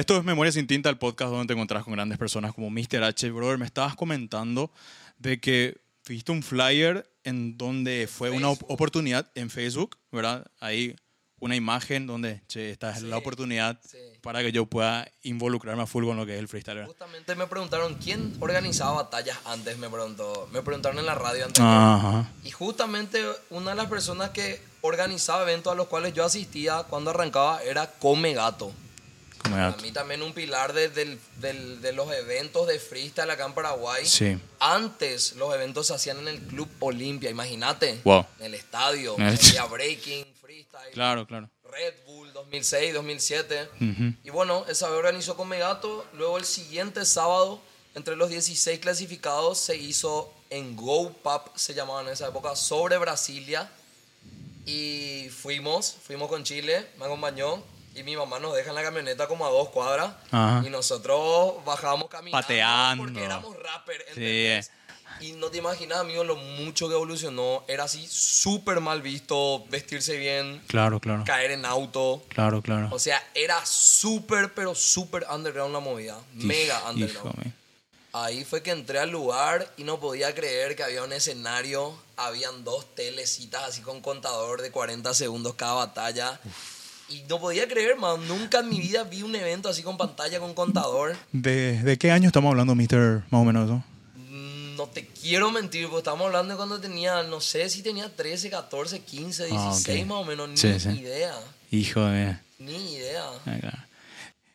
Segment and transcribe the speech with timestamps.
[0.00, 3.04] Esto es Memoria sin tinta, el podcast donde te encontrás con grandes personas como Mr.
[3.04, 3.30] H.
[3.32, 4.72] Brother, me estabas comentando
[5.18, 5.76] de que
[6.08, 8.70] viste un flyer en donde fue una Facebook.
[8.72, 10.46] oportunidad en Facebook, ¿verdad?
[10.58, 10.96] Ahí
[11.38, 13.98] una imagen donde, che, esta es la Sí, oportunidad sí.
[14.22, 16.76] para que yo pueda involucrarme a full con lo que es el freestyle.
[16.78, 16.88] ¿verdad?
[16.88, 20.48] Justamente me preguntaron quién organizaba batallas antes, me preguntó.
[20.50, 21.62] Me preguntaron en la radio antes.
[21.62, 22.26] Ajá.
[22.42, 27.10] Y justamente una de las personas que organizaba eventos a los cuales yo asistía cuando
[27.10, 28.72] arrancaba era Come Gato.
[29.42, 33.54] Para mí también un pilar de, del- del- de los eventos de freestyle acá en
[33.54, 34.04] Paraguay.
[34.06, 34.38] Sí.
[34.60, 38.00] Antes los eventos se hacían en el Club Olimpia, imagínate.
[38.04, 38.26] Wow.
[38.38, 39.14] En el estadio.
[39.18, 40.90] Había breaking, freestyle.
[40.92, 41.50] Claro, claro.
[41.64, 43.68] Red Bull 2006, 2007.
[43.80, 44.14] Ujú.
[44.24, 46.04] Y bueno, esa vez organizó con Megato.
[46.14, 47.60] Luego el siguiente sábado,
[47.94, 52.98] entre los 16 clasificados, se hizo en Go Pub, se llamaba en esa época, sobre
[52.98, 53.70] Brasilia.
[54.66, 57.62] Y fuimos, fuimos con Chile, me acompañó.
[57.94, 60.12] Y mi mamá nos deja en la camioneta como a dos cuadras.
[60.30, 60.62] Ajá.
[60.66, 62.40] Y nosotros bajábamos caminando.
[62.46, 63.04] Pateando.
[63.04, 64.04] Porque éramos rappers.
[64.14, 64.70] Sí.
[65.20, 67.62] Y no te imaginas, amigo, lo mucho que evolucionó.
[67.68, 71.24] Era así súper mal visto vestirse bien, Claro, claro.
[71.26, 72.22] caer en auto.
[72.28, 72.88] Claro, claro.
[72.90, 76.18] O sea, era súper, pero súper underground la movida.
[76.32, 77.38] Mega Hijo underground.
[77.44, 77.52] mío.
[78.12, 81.94] Ahí fue que entré al lugar y no podía creer que había un escenario.
[82.16, 86.40] Habían dos telecitas así con contador de 40 segundos cada batalla.
[87.10, 88.26] Y no podía creer, man.
[88.28, 91.16] Nunca en mi vida vi un evento así con pantalla con contador.
[91.32, 93.68] ¿De, de qué año estamos hablando, Mister, más o menos?
[93.68, 93.84] ¿no?
[94.14, 98.08] Mm, No te quiero mentir, porque estamos hablando de cuando tenía, no sé si tenía
[98.14, 100.06] 13, 14, 15, 16 Ah, ok.
[100.08, 100.48] más o menos.
[100.50, 100.88] Ni Sí, sí.
[100.90, 101.34] idea.
[101.72, 102.36] Hijo de...
[102.60, 103.26] Ni idea.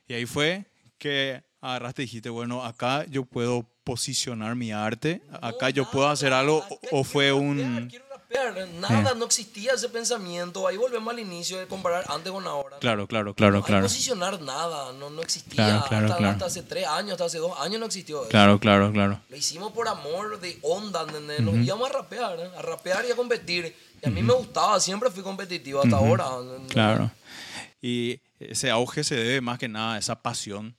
[0.07, 0.65] Y ahí fue
[0.97, 6.31] que agarraste y dijiste, bueno, acá yo puedo posicionar mi arte, acá yo puedo hacer
[6.33, 7.57] algo, o- fue un...
[7.89, 8.14] rapear,
[8.79, 10.67] Nada, no existía ese pensamiento.
[10.67, 12.77] Ahí volvemos al inicio de comparar antes con ahora.
[12.79, 13.83] Claro, claro, claro, no hay claro.
[13.83, 15.55] posicionar nada, no, no existía.
[15.55, 16.31] Claro, claro, hasta, claro.
[16.33, 18.29] hasta hace tres años, hasta hace dos años no existió eso.
[18.29, 19.19] Claro, claro, claro.
[19.29, 21.41] Lo hicimos por amor de onda, ¿entendés?
[21.41, 22.49] Nos íbamos a rapear, ¿eh?
[22.57, 23.75] a rapear y a competir.
[24.01, 26.27] Y a mí me gustaba, siempre fui competitivo hasta ahora.
[26.39, 26.71] ¿entendés?
[26.71, 27.11] Claro.
[27.81, 30.75] Y ese auge se debe más que nada a esa pasión.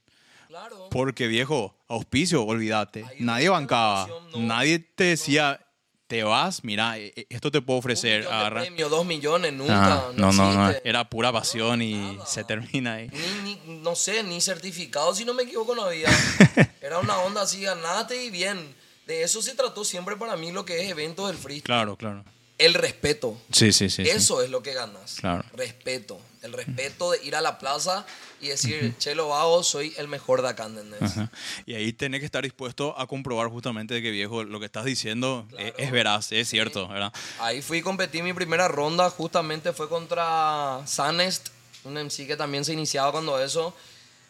[0.48, 0.88] Claro.
[0.90, 3.04] Porque, viejo, auspicio, olvídate.
[3.04, 4.08] Ahí Nadie bancaba.
[4.32, 4.38] no.
[4.38, 5.60] Nadie te decía,
[6.06, 8.20] te vas, mira, e- e- esto te puedo Un ofrecer.
[8.20, 8.60] millón de agarra.
[8.62, 9.84] premios, dos millones, nunca.
[9.86, 10.04] Ajá.
[10.14, 10.70] No, no, no.
[10.84, 12.26] Era pura pasión y nada.
[12.26, 13.10] se termina ahí.
[13.42, 16.08] Ni, ni- no sé, ni certificado, si no me equivoco, no había.
[16.80, 18.74] Era una onda así, ganaste y bien.
[19.06, 21.62] De eso se trató siempre para mí lo que es eventos del freestyle.
[21.64, 22.24] Claro, claro.
[22.58, 23.36] El respeto.
[23.52, 24.04] Sí, sí, sí.
[24.04, 24.10] sí.
[24.10, 25.16] Eso es lo que ganas.
[25.20, 25.44] Claro.
[25.52, 26.18] Respeto.
[26.46, 28.06] El respeto de ir a la plaza
[28.40, 31.02] y decir, Chelo Vago, soy el mejor de acá, ¿entendés?
[31.02, 31.30] Ajá.
[31.66, 34.84] Y ahí tenés que estar dispuesto a comprobar justamente de que viejo, lo que estás
[34.84, 37.12] diciendo es, es veraz, es cierto, ¿verdad?
[37.40, 41.48] Ahí fui y competí mi primera ronda, justamente fue contra Sanest,
[41.84, 43.74] un MC que también se iniciaba cuando eso.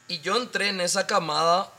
[0.09, 1.73] Y yo entré en esa camada,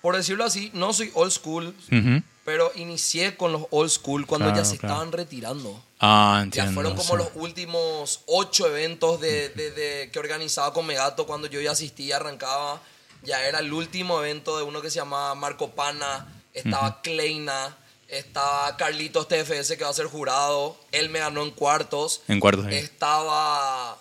[0.00, 2.22] por decirlo así, no soy old school, Ujú.
[2.50, 4.94] Pero inicié con los old school cuando Claro, ya se claro.
[4.94, 5.80] estaban retirando.
[6.00, 6.68] Ah, entiendo.
[6.72, 7.16] Ya fueron como sí.
[7.16, 12.16] los últimos ocho eventos de, de- de- que organizaba con Megato cuando yo ya asistía,
[12.16, 12.82] arrancaba.
[13.22, 17.76] Ya era el último evento de uno que se llamaba Marco Pana, estaba Kleina,
[18.08, 22.22] estaba Carlitos TFS que va a ser jurado, él me ganó en cuartos.
[22.26, 22.74] En cuartos ahí.
[22.78, 23.96] Estaba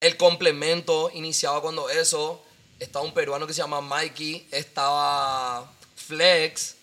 [0.00, 2.42] el complemento, iniciaba cuando eso.
[2.80, 6.74] Estaba un peruano que se llama Mikey, estaba Flex.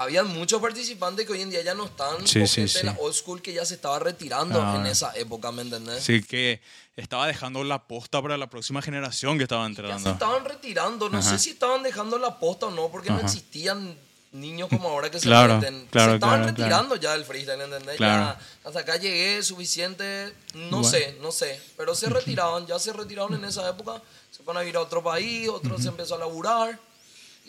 [0.00, 2.26] Habían muchos participantes que hoy en día ya no están.
[2.26, 2.78] Sí, sí, sí.
[2.86, 4.76] la old school que ya se estaba retirando Ah.
[4.76, 5.98] en esa época, ¿me entendés?
[5.98, 6.62] Así que
[6.96, 10.10] estaba dejando la posta para la próxima generación que estaba Ya se entrando.
[10.12, 11.10] estaban retirando.
[11.10, 11.28] No Ajá.
[11.32, 13.94] sé si estaban dejando la posta o no, porque no existían
[14.32, 15.86] niños como ahora que se Claro, meten.
[15.90, 17.96] claro, se estaban claro, retirando ya del freestyle, ¿entendés?
[17.98, 18.22] Claro.
[18.22, 20.84] Ya hasta acá llegué suficiente, no Bueno.
[20.84, 21.60] sé, no sé.
[21.76, 22.08] Pero se
[22.38, 24.00] retiraban, ya se retiraron en esa época.
[24.30, 26.78] Se fueron a ir a otro país, otro se empezó a laburar.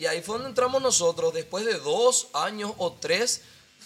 [0.02, 1.32] Y ahí fue donde entramos nosotros.
[1.32, 3.42] Después de dos años o tres,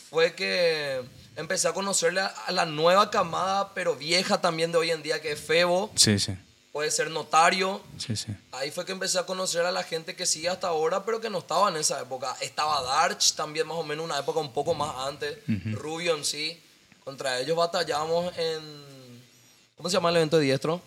[0.09, 1.03] fue que
[1.37, 5.33] empecé a conocerle a- la nueva camada, pero vieja también de hoy en día, que
[5.33, 5.91] es Febo.
[5.95, 6.33] Sí, sí.
[6.73, 8.35] Puede ser notario, Sí, sí.
[8.53, 11.29] Ahí fue que empecé a conocer a la gente que sigue hasta ahora, pero que
[11.29, 12.35] no estaba en esa época.
[12.41, 15.37] Estaba Darch también, más o menos una época un poco más antes.
[15.75, 16.59] Rubio en sí.
[17.05, 19.23] Contra ellos batallamos en.
[19.77, 20.81] ¿Cómo se llama el evento de diestro?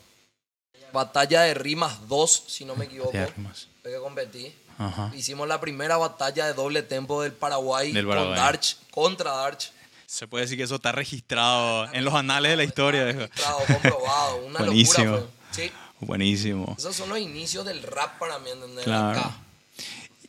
[0.91, 3.12] Batalla de Rimas 2, si no me equivoco.
[3.12, 3.68] De armas.
[3.81, 4.53] Fue que competí.
[4.77, 5.12] Ajá.
[5.15, 8.36] Hicimos la primera batalla de doble tempo del Paraguay, Del con.
[8.36, 9.71] Darch, contra Darch.
[10.06, 13.06] Se puede decir que eso está registrado en los anales de la historia.
[13.06, 14.45] Registrado, comprobado.
[14.45, 15.06] Una Buenísimo.
[15.06, 15.65] locura fue.
[15.68, 15.71] Sí.
[16.00, 16.75] Buenísimo.
[16.77, 18.86] Esos son los inicios del rap para mí, ¿entendés?
[18.86, 19.19] Claro.
[19.19, 19.38] Acá.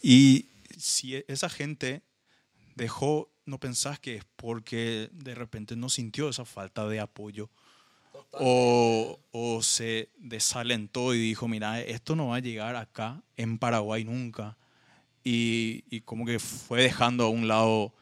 [0.03, 0.47] Y
[0.79, 2.03] si esa gente
[2.75, 7.51] dejó, ¿no pensás que es porque de repente no sintió esa falta de apoyo?
[8.33, 14.05] O, o se desalentó y dijo, mira, esto no va a llegar acá en Paraguay
[14.05, 14.57] nunca.
[15.25, 17.95] Y, y como que fue dejando a un lado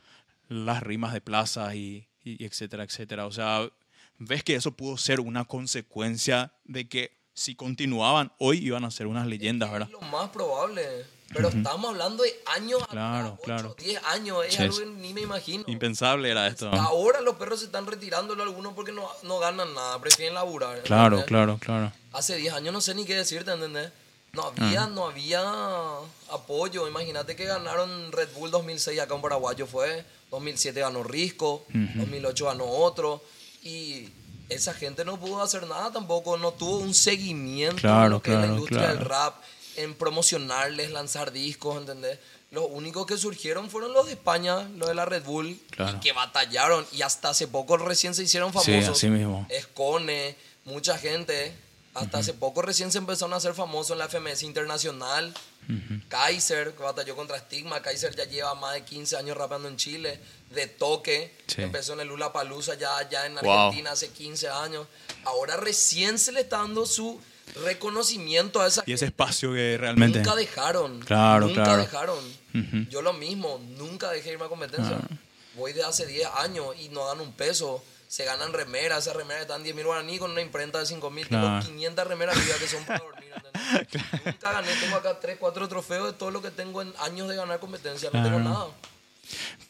[0.49, 3.27] las rimas de plaza y, y etcétera, etcétera.
[3.27, 3.69] O sea,
[4.19, 9.07] ves que eso pudo ser una consecuencia de que si continuaban hoy iban a ser
[9.07, 9.89] unas leyendas, ¿verdad?
[9.89, 10.83] Es lo más probable.
[11.33, 13.75] Pero estamos hablando de años, Claro, atrás, claro.
[13.79, 15.65] 8, 10 años, es algo que ni me imagino.
[15.67, 16.71] Impensable era esto.
[16.73, 20.83] Ahora los perros se están retirándolo algunos porque no, no ganan nada, prefieren laburar.
[20.83, 21.27] Claro, ¿entendés?
[21.27, 21.93] claro, claro.
[22.13, 23.91] Hace 10 años no sé ni qué decirte, ¿entendés?
[24.33, 25.43] No había, no había
[26.31, 26.87] apoyo.
[26.89, 30.05] Imagínate que ganaron Red Bull 2006 acá en Paraguayo fue.
[30.31, 33.23] 2007 ganó Risco, 2008 ganó otro.
[33.63, 34.09] Y
[34.49, 38.31] esa gente no pudo hacer nada tampoco, no tuvo un seguimiento Claro, en lo que
[38.31, 38.99] es la claro, industria claro.
[38.99, 39.35] del rap,
[39.79, 42.19] en promocionarles, lanzar discos, ¿entendés?
[42.51, 46.01] Los únicos que surgieron fueron los de España, los de la Red Bull, Claro.
[46.01, 46.87] que batallaron.
[46.93, 48.97] Y hasta hace poco recién se hicieron Sí, famosos.
[48.97, 49.47] así mismo.
[49.51, 51.53] Escone, mucha gente.
[51.95, 55.35] Hasta hace poco recién se empezaron a hacer famosos en la FMS Internacional.
[56.09, 57.83] Kaiser, que batalló contra Stigma.
[57.83, 60.19] Kaiser ya lleva más de 15 años rapeando en Chile.
[60.51, 61.57] De Toque, Sí.
[61.57, 63.51] que empezó en el Lula Palusa ya, ya en Wow.
[63.67, 64.87] Argentina hace 15 años.
[65.25, 67.21] Ahora recién se le está dando su
[67.65, 70.19] reconocimiento a esa Y ese espacio que realmente...
[70.19, 71.01] Nunca dejaron.
[71.01, 71.83] Claro, nunca claro.
[71.83, 72.89] dejaron.
[72.91, 74.99] Yo lo mismo, nunca dejé irme a competencia.
[75.55, 77.83] Voy de hace 10 años y no dan un peso.
[78.07, 81.29] Se ganan remeras, esas remeras están 10 mil guaraní con una imprenta de 5 mil.
[81.29, 81.61] Claro.
[81.61, 83.29] Tengo 500 remeras que son para dormir.
[84.25, 87.37] Nunca gané, tengo acá 3, 4 trofeos de todo lo que tengo en años de
[87.37, 88.11] ganar competencia.
[88.13, 88.67] No tengo nada.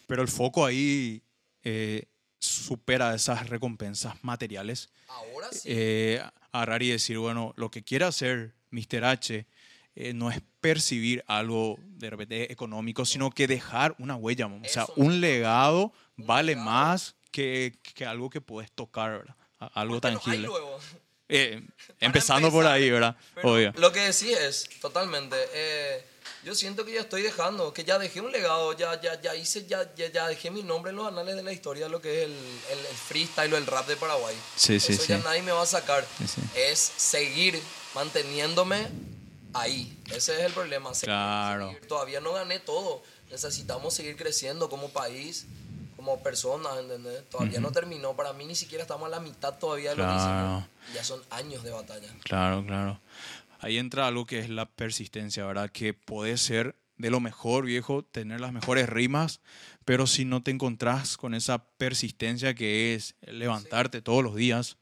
[0.07, 1.23] Pero el foco ahí
[1.65, 2.05] eh,
[2.39, 4.91] supera esas recompensas materiales.
[5.09, 5.63] Ahora sí.
[5.67, 6.23] Eh,
[6.53, 9.05] agarrar y decir, bueno, lo que quiere hacer Mr.
[9.05, 9.47] H
[9.95, 14.47] eh, no es percibir algo de repente económico, sino que dejar una huella.
[14.47, 16.65] O sea, Eso un legado vale legado.
[16.71, 20.47] más que, que algo que puedes tocar, Algo Porque no hay tangible.
[20.49, 20.79] luego.
[21.29, 21.63] Eh,
[22.01, 22.73] empezando por empezar.
[22.77, 23.17] ahí, ¿verdad?
[23.43, 23.73] Obvio.
[23.77, 25.37] Lo que decís es, totalmente.
[25.53, 26.05] eh,
[26.45, 29.67] yo siento que ya estoy dejando, que ya dejé un legado, ya, ya, ya hice,
[29.67, 32.21] ya, ya, ya dejé mi nombre en los anales de la historia de lo que
[32.23, 34.37] es el, el, el freestyle o el rap de Paraguay.
[34.57, 35.23] Sí, sí, Eso ya sí.
[35.25, 36.07] nadie me va a sacar.
[36.19, 36.41] Sí, sí.
[36.55, 37.61] Es seguir
[37.95, 38.87] manteniéndome
[39.53, 39.95] ahí.
[40.15, 40.95] Ese es el problema.
[40.95, 41.69] seguir, Claro.
[41.73, 41.89] seguir.
[41.89, 43.03] Todavía no gané todo.
[43.31, 45.45] Necesitamos seguir creciendo como país,
[45.99, 47.29] como personas, ¿entendés?
[47.29, 48.15] Todavía no terminó.
[48.15, 50.59] Para mí ni siquiera estamos a la mitad todavía de lo que Claro.
[50.69, 50.95] hicimos.
[50.95, 52.09] Ya son años de batalla.
[52.23, 53.01] Claro, claro.
[53.59, 55.71] Ahí entra algo que es la persistencia, ¿verdad?
[55.71, 59.41] Que puede ser de lo mejor, viejo, tener las mejores rimas,
[59.85, 64.77] pero si no te encontrás con esa persistencia que es levantarte todos los días,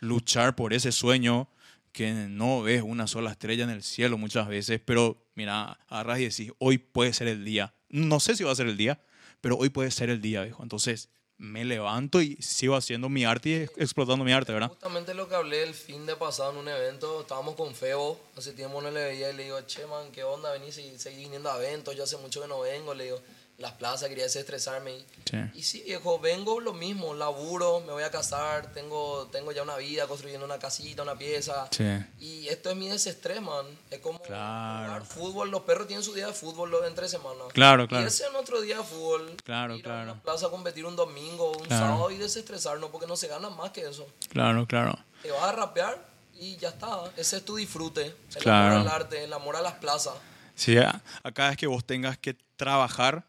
[0.00, 1.46] luchar por ese sueño
[1.92, 6.24] que no ves una sola estrella en el cielo muchas veces, pero mira, agarras y
[6.24, 7.74] decís, hoy puede ser el día.
[7.90, 8.98] No sé si va a ser el día,
[9.44, 10.62] pero hoy puede ser el día, viejo.
[10.62, 14.68] Entonces me levanto y sigo haciendo mi arte y ex- explotando mi arte, ¿verdad?
[14.70, 18.52] Justamente lo que hablé el fin de pasado en un evento, estábamos con Febo, hace
[18.52, 20.50] tiempo no le veía y le digo, che man, ¿qué onda?
[20.52, 23.20] Vení, seguí, seguí viniendo a eventos, yo hace mucho que no vengo, le digo,
[23.64, 24.92] las plazas, quería desestresarme.
[24.98, 25.36] Y, Sí.
[25.54, 29.76] y sí, viejo, vengo lo mismo, laburo, me voy a casar, tengo, tengo ya una
[29.76, 31.66] vida construyendo una casita, una pieza.
[31.72, 31.84] Sí.
[32.20, 33.66] Y esto es mi desestrés, man.
[33.90, 34.86] Es como Claro.
[34.86, 37.46] jugar fútbol, los perros tienen su día de fútbol los- entre semanas.
[37.52, 38.06] Claro, Y claro.
[38.06, 39.34] ese es nuestro día de fútbol.
[39.44, 40.12] Claro, Ir a claro.
[40.12, 41.86] una plaza a competir un domingo, un Claro.
[41.86, 44.94] sábado y desestresarnos porque no se gana más que eso Claro, claro.
[45.22, 46.04] te vas a rapear
[46.38, 47.10] y ya está.
[47.16, 48.14] Ese es tu disfrute.
[48.34, 48.76] El Claro.
[48.76, 50.14] amor al arte, el amor a las plazas.
[50.54, 53.24] Sí, a- acá es que vos tengas que trabajar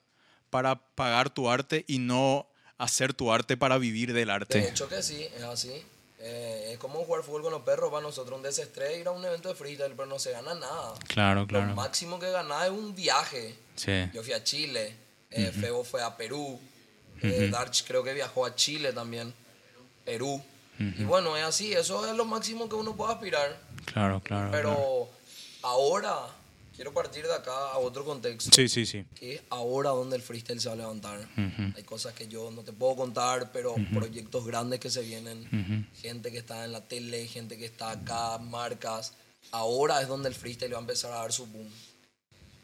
[0.55, 2.47] para pagar tu arte y no
[2.77, 4.69] hacer tu arte para vivir del De arte.
[4.69, 5.83] hecho que sí, es así.
[6.19, 8.37] Eh, es como jugar fútbol con los perros para nosotros.
[8.37, 10.93] Un desestrés ir a un evento de freestyle, pero no se gana nada.
[11.09, 11.75] Claro, Lo claro.
[11.75, 13.53] máximo que ganás es un viaje.
[13.75, 14.09] Sí.
[14.13, 14.95] Yo fui a Chile,
[15.29, 16.57] eh, Febo fue a Perú,
[17.21, 19.33] eh, Darch creo que viajó a Chile también,
[20.05, 20.41] Perú.
[20.79, 23.57] Y bueno, es así, eso es lo máximo que uno puede aspirar.
[23.83, 24.21] Claro, claro.
[24.21, 24.51] claro.
[24.51, 25.09] Pero
[25.63, 26.27] ahora
[26.75, 28.51] quiero partir de acá a otro contexto.
[28.53, 29.05] Sí, sí, sí.
[29.15, 31.19] que es ahora donde el freestyle se va a levantar.
[31.19, 31.73] Ujú.
[31.75, 36.31] Hay cosas que yo no te puedo contar, pero proyectos grandes que se vienen, gente
[36.31, 39.13] que está en la tele, gente que está acá, marcas.
[39.51, 41.69] Ahora es donde el freestyle va a empezar a dar su boom.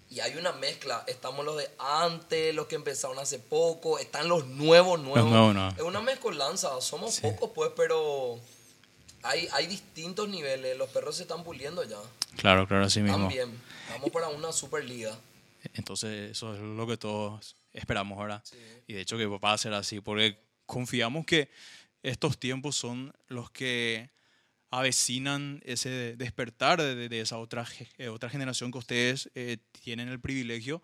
[0.10, 4.46] Y hay una mezcla, estamos los de antes, los que empezaron hace poco, están los
[4.46, 5.30] nuevos, nuevos.
[5.30, 5.74] nuevos, nuevos.
[5.78, 8.38] Es una mezcolanza, somos pocos pues, pero
[9.24, 11.96] hay, hay distintos niveles, los perros se están puliendo ya.
[12.36, 13.20] Claro, claro, así mismo.
[13.20, 13.52] También,
[13.92, 15.20] estamos para una superliga.
[15.74, 18.44] Entonces, eso es lo que todos esperamos, ¿verdad?
[18.88, 21.50] Y de hecho que va a ser así, porque confiamos que
[22.04, 24.10] estos tiempos son los que
[24.70, 27.68] avecinan ese despertar de, de esa otra,
[27.98, 30.82] eh, otra generación que ustedes eh, tienen el privilegio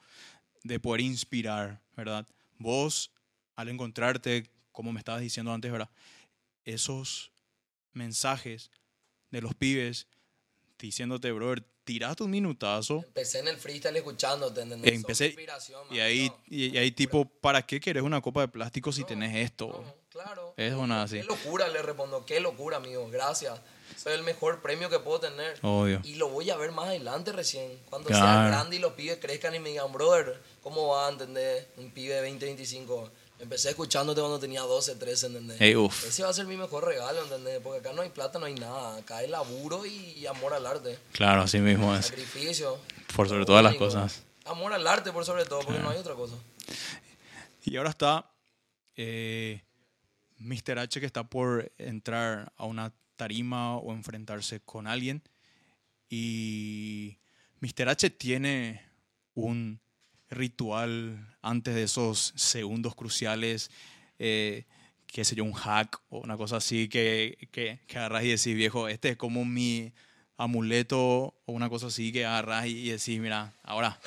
[0.63, 2.27] de poder inspirar, ¿verdad?
[2.57, 3.11] Vos,
[3.55, 5.89] al encontrarte, como me estabas diciendo antes, ¿verdad?
[6.65, 7.31] Esos
[7.93, 8.69] mensajes
[9.31, 10.07] de los pibes
[10.77, 12.98] diciéndote, brother, tiraste un minutazo.
[12.98, 14.91] Empecé en el freestyle escuchándote, ¿entendés?
[14.91, 15.36] E empecé,
[15.89, 19.84] y ahí, y, ahí tipo, ¿para qué querés una copa de plástico si tenés esto?
[20.10, 20.53] claro.
[20.58, 21.17] Es una así.
[21.17, 23.58] Qué locura, le respondo, qué locura, amigo, gracias.
[23.96, 25.58] Soy el mejor premio que puedo tener.
[25.62, 26.01] Obvio.
[26.03, 27.79] Y lo voy a ver más adelante recién.
[27.89, 31.70] Cuando sea grande y los pibes crezcan y me digan, brother, ¿cómo va a entender
[31.77, 33.12] un pibe de 20, 25?
[33.39, 35.62] Empecé escuchándote cuando tenía 12, 13, ¿entendés?
[35.62, 37.60] Ese va a ser mi mejor regalo, ¿entendés?
[37.62, 38.98] Porque acá no hay plata, no hay nada.
[38.98, 40.98] Acá hay laburo y amor al arte.
[41.12, 42.08] Claro, así mismo es.
[42.08, 42.79] Sacrificio.
[43.15, 44.24] Por sobre todas las cosas.
[44.46, 46.36] Amor al arte, por sobre todo, porque no hay otra cosa.
[47.63, 48.32] Y ahora está
[48.96, 49.62] eh,
[50.39, 50.79] Mr.
[50.79, 55.22] H que está por entrar a una tarima o enfrentarse con alguien.
[56.10, 57.17] Y
[57.60, 57.89] Mr.
[57.89, 58.84] H tiene
[59.36, 59.79] un
[60.29, 63.72] ritual antes de esos segundos cruciales,
[64.19, 64.65] eh,
[65.07, 68.55] qué sé yo, un hack o una cosa así que, que, que agarras y decís,
[68.55, 69.93] viejo, este es como mi
[70.38, 74.00] amuleto o una cosa así que agarras y decís, mira, ahora.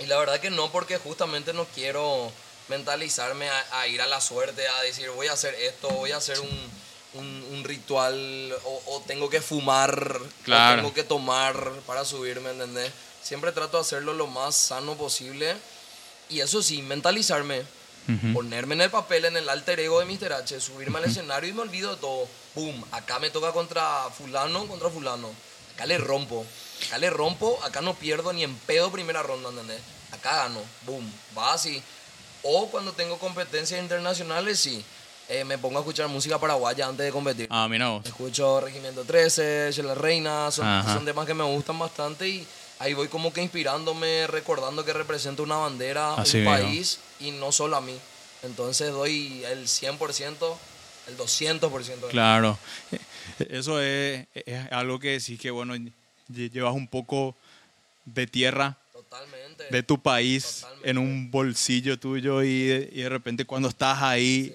[0.00, 2.32] Y la verdad que no, porque justamente no quiero
[2.68, 6.38] mentalizarme a, ir a la suerte, a decir, voy a hacer esto, voy a hacer
[6.40, 12.92] un, un, ritual o, tengo que fumar, o tengo que tomar para subirme, ¿entendés?
[13.28, 15.54] Siempre trato de hacerlo lo más sano posible.
[16.30, 17.62] Y eso sí, mentalizarme.
[18.32, 20.32] Ponerme en el papel, en el alter ego de Mr.
[20.32, 22.26] H, subirme al escenario y me olvido de todo.
[22.54, 25.28] Boom, acá me toca contra fulano, contra fulano.
[25.74, 26.46] Acá le rompo.
[26.86, 29.82] Acá le rompo, acá no pierdo ni en pedo primera ronda, ¿entendés?
[30.10, 30.62] Acá gano.
[30.86, 31.82] Boom, va así.
[32.42, 34.82] O cuando tengo competencias internacionales, sí.
[35.28, 37.46] Eh, me pongo a escuchar música paraguaya antes de competir.
[37.50, 38.06] Ah, mira vos.
[38.06, 43.08] Escucho Regimiento 13, La Reina, son, son temas que me gustan bastante y ahí voy
[43.08, 47.96] como que inspirándome, recordando que represento una bandera, un país y no solo a mí.
[48.42, 50.56] Entonces doy el 100%,
[51.08, 52.08] el 200%.
[52.08, 52.58] Claro,
[53.38, 54.26] eso es,
[54.70, 55.74] algo que sí que, bueno,
[56.28, 57.34] llevas un poco
[58.04, 58.76] de tierra.
[59.70, 64.54] De tu país en un bolsillo tuyo y de, repente cuando estás ahí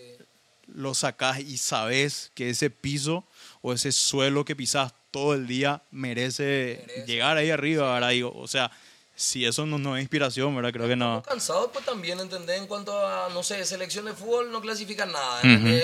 [0.67, 3.23] lo sacas y sabes que ese piso
[3.61, 8.11] o ese suelo que pisas todo el día merece, llegar ahí arriba, ¿verdad?
[8.33, 8.71] o sea,
[9.15, 10.73] si eso no, no es inspiración, ¿verdad?
[10.73, 11.21] Creo que no.
[11.21, 12.59] cansado, pues también, ¿entendés?
[12.59, 15.41] En cuanto a, no sé, selección de fútbol no clasifica nada,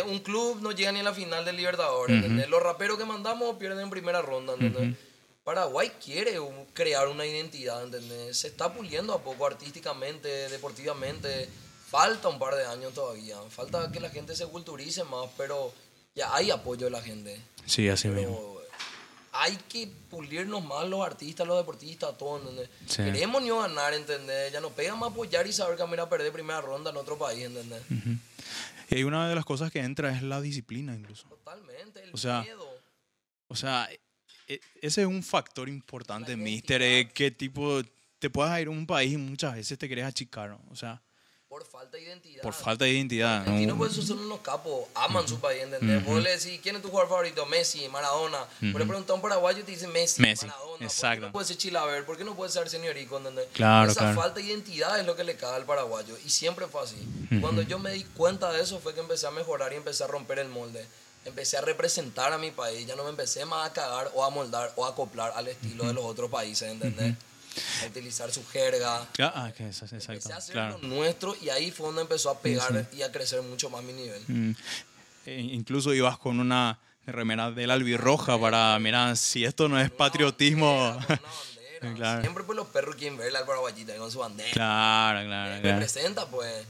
[0.07, 3.81] Un club no llega ni a la final del Libertadores, Los raperos que mandamos pierden
[3.81, 4.97] en primera ronda, ¿entendés?
[5.43, 6.33] Paraguay quiere
[6.73, 8.35] crear una identidad, ¿entendés?
[8.35, 11.47] Se está puliendo a poco artísticamente, deportivamente.
[11.87, 13.37] Falta un par de años todavía.
[13.49, 15.71] Falta que la gente se culturice más, pero
[16.15, 17.39] ya hay apoyo de la gente.
[17.65, 18.58] Sí, así mismo
[19.31, 22.41] hay que pulirnos más los artistas, los deportistas, todos,
[22.95, 24.51] Queremos ni ganar, ¿entendés?
[24.51, 27.17] Ya nos pega más apoyar y saber que vamos a perder primera ronda en otro
[27.17, 27.81] país, ¿entendés?
[28.89, 31.27] Y una de las cosas que entra es la disciplina, incluso.
[31.27, 32.67] Totalmente, el o sea, miedo.
[33.47, 33.87] O sea,
[34.47, 37.81] e, ese es un factor importante, mister, eh, que tipo,
[38.17, 41.01] te puedas ir a un país y muchas veces te querés achicar, O sea,
[41.59, 42.41] por falta de identidad.
[42.41, 43.39] Por falta de identidad.
[43.39, 44.87] Los argentinos, pues, son unos capos.
[44.95, 46.05] Aman su país, ¿entendés?
[46.05, 47.45] Vos le decís, ¿quién es tu jugador favorito?
[47.45, 48.43] Messi, Maradona.
[48.61, 50.45] Uh Vos le a un paraguayo y te dice Messi, Messi.
[50.45, 50.85] Maradona.
[50.85, 51.09] Exacto.
[51.09, 52.05] ¿Por qué no puede ser Chilaver?
[52.05, 53.17] ¿Por qué no puede ser señorico?
[53.17, 53.47] ¿entendés?
[53.53, 56.17] Claro, Esa falta de identidad es lo que le cae al paraguayo.
[56.25, 56.97] Y siempre fue así.
[57.41, 60.07] Cuando yo me di cuenta de eso fue que empecé a mejorar y empecé a
[60.07, 60.85] romper el molde.
[61.25, 62.87] Empecé a representar a mi país.
[62.87, 65.85] Ya no me empecé más a cagar o a moldar o a acoplar al estilo
[65.85, 67.15] de los otros países, ¿entendés?
[67.83, 69.07] A utilizar su jerga.
[69.19, 70.11] Ah, que es, exacto.
[70.11, 73.41] Empecé a hacer lo nuestro y ahí fue donde empezó a pegar y a crecer
[73.41, 74.21] mucho más mi nivel.
[74.27, 74.55] Mm.
[75.25, 80.97] E incluso ibas con una remera del albirroja para, mira, si esto no es patriotismo.
[81.95, 82.21] claro.
[82.21, 84.51] Siempre pues los perros quieren ver al paraguayita con su bandera.
[84.51, 85.55] Claro, claro.
[85.55, 86.65] Eh, representa pues.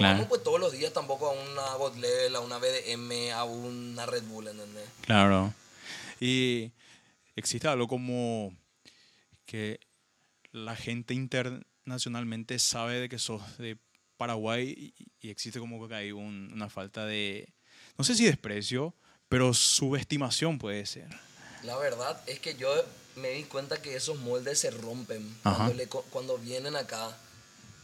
[0.00, 4.22] Vamos pues todos los días tampoco a una Godlel, a una BDM, a una Red
[4.22, 4.88] Bull, ¿entendés?
[5.02, 5.52] Claro.
[6.20, 6.72] Y
[7.36, 8.50] existe algo como
[9.44, 9.78] que
[10.54, 13.76] la gente internacionalmente sabe de que sos de
[14.16, 17.52] Paraguay y, existe como que hay una falta de,
[17.98, 18.94] no sé si desprecio,
[19.28, 21.08] pero subestimación puede ser.
[21.64, 22.72] La verdad es que yo
[23.16, 27.16] me di cuenta que esos moldes se rompen cuando, cuando vienen acá,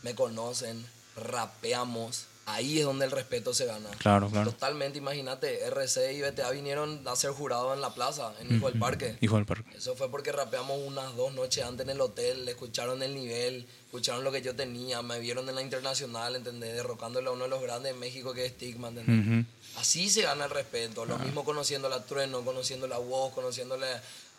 [0.02, 0.86] me conocen,
[1.16, 3.88] rapeamos, ahí es donde el respeto se gana.
[3.98, 4.50] Claro, claro.
[4.50, 8.78] Totalmente, imagínate, RC y BTA vinieron a ser jurados en la plaza, en Hijo del
[8.78, 9.16] Parque.
[9.20, 9.76] Hijo del Parque.
[9.76, 14.24] Eso fue porque rapeamos unas dos noches antes en el hotel, escucharon el nivel, escucharon
[14.24, 16.74] lo que yo tenía, me vieron en la internacional, ¿entendés?
[16.74, 19.46] Derrocándole a uno de los grandes de México que es Stigma, ¿entendés?
[19.76, 21.04] Así se gana el respeto.
[21.06, 23.86] Lo mismo conociendo la Trueno, conociendo la voz, conociéndole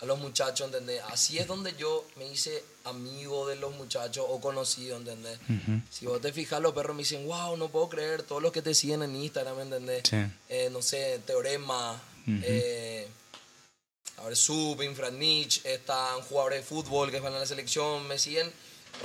[0.01, 1.01] a los muchachos, ¿entendés?
[1.11, 5.37] Así es donde yo me hice amigo de los muchachos o conocido, ¿entendés?
[5.91, 8.63] Si vos te fijas, los perros me dicen, wow, no puedo creer, todos los que
[8.63, 10.03] te siguen en Instagram, ¿entendés?
[10.49, 13.07] Eh, no sé, Teorema, eh,
[14.17, 18.51] a ver, Sub, Infranich, están jugadores de fútbol que van a la selección, me siguen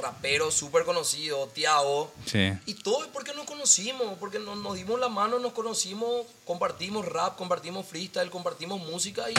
[0.00, 2.12] raperos súper conocidos, Tiago.
[2.24, 2.52] Sí.
[2.64, 7.04] Y todo es porque nos conocimos, porque nos, nos dimos la mano, nos conocimos, compartimos
[7.04, 9.34] rap, compartimos freestyle, compartimos música y,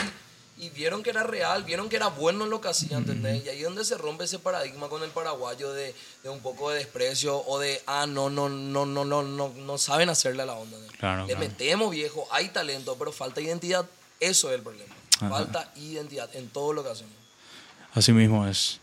[0.60, 3.44] y vieron que era real, vieron que era bueno en lo que hacían, ¿entendés?
[3.44, 6.70] Y ahí es donde se rompe ese paradigma con el paraguayo de, de un poco
[6.70, 10.46] de desprecio o de, ah, no, no, no, no, no, no, no saben hacerle a
[10.46, 10.76] la onda.
[10.98, 11.48] Claro, Le claro.
[11.48, 13.88] metemos, viejo, hay talento, pero falta identidad.
[14.18, 14.94] Eso es el problema.
[15.16, 15.28] Ajá.
[15.28, 17.14] Falta identidad en todo lo que hacemos.
[17.92, 18.80] Así mismo es.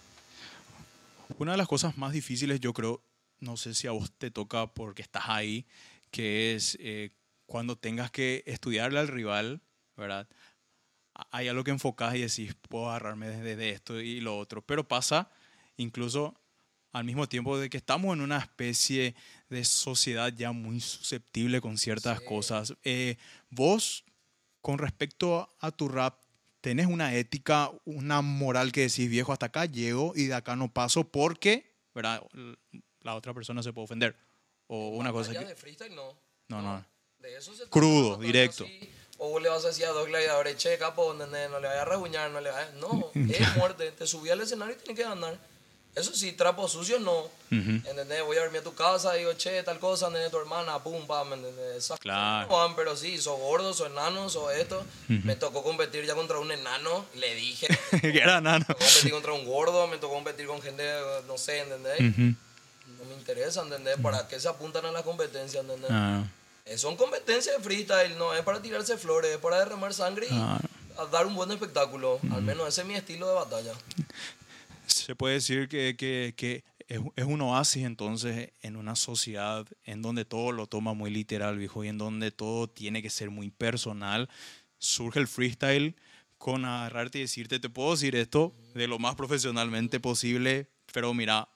[1.38, 3.02] Una de las cosas más difíciles, yo creo,
[3.40, 5.66] no sé si a vos te toca porque estás ahí,
[6.12, 7.12] que es eh,
[7.46, 9.62] cuando tengas que estudiarle al rival,
[9.98, 10.28] ¿verdad?
[11.32, 14.62] Hay algo que enfocas y decís, puedo agarrarme desde de esto y lo otro.
[14.62, 15.30] Pero pasa
[15.78, 16.36] incluso
[16.92, 19.16] al mismo tiempo de que estamos en una especie
[19.50, 22.26] de sociedad ya muy susceptible con ciertas Sí.
[22.26, 22.74] cosas.
[22.84, 23.18] Eh,
[23.50, 24.04] vos,
[24.62, 26.20] con respecto a tu rap,
[26.62, 30.72] tenés una ética, una moral que decís, viejo, hasta acá llego y de acá no
[30.72, 32.24] paso porque, ¿verdad?
[33.02, 34.16] La otra persona se puede ofender.
[34.68, 35.46] O una cosa que...
[35.46, 36.18] de freestyle no.
[36.48, 36.84] No, no.
[37.20, 38.64] De eso se Crudo, directo.
[38.66, 38.90] así.
[39.18, 41.50] O vos le vas a decir a dos gladiadores, che, capo, ¿entendés?
[41.50, 42.74] no le vayas a reguñar, no le vayas...
[42.76, 43.92] No, es muerte.
[43.92, 45.38] Te subí al escenario y tienes que ganar.
[45.96, 47.20] Eso sí, trapos sucios no.
[47.22, 47.30] Ujú.
[47.88, 48.22] ¿Entendés?
[48.26, 50.30] Voy a dormir a tu casa digo, che, tal cosa, ¿entendés?
[50.30, 51.78] Tu hermana, pum, pam, ¿entendés?
[51.78, 52.50] Esas Claro.
[52.50, 54.84] cosas no van, pero sí, sos gordo, sos enano, sos esto.
[55.08, 57.68] Me tocó competir ya contra un enano, le dije.
[58.02, 58.66] que era nano.
[58.68, 60.84] Me tocó competir contra un gordo, me tocó competir con gente,
[61.28, 62.02] no sé, ¿entendés?
[62.02, 62.36] Ujú.
[63.00, 63.96] No me interesa, ¿entendés?
[64.04, 65.90] ¿Para qué se apuntan a la competencia, ¿entendés?
[66.66, 70.34] Eh, Son competencias de freestyle, no es para tirarse flores, es para derramar sangre y
[70.34, 70.60] Ah.
[70.98, 72.20] a dar un buen espectáculo.
[72.32, 73.74] Al menos ese es mi estilo de batalla.
[74.88, 80.02] se puede decir que, que- que es, es un oasis entonces en una sociedad en
[80.02, 83.50] donde todo lo toma muy literal, viejo, y en donde todo tiene que ser muy
[83.52, 84.30] personal.
[84.80, 85.96] Surge el freestyle
[86.38, 91.50] con agarrarte y decirte, te puedo decir esto de lo más profesionalmente posible, pero mira,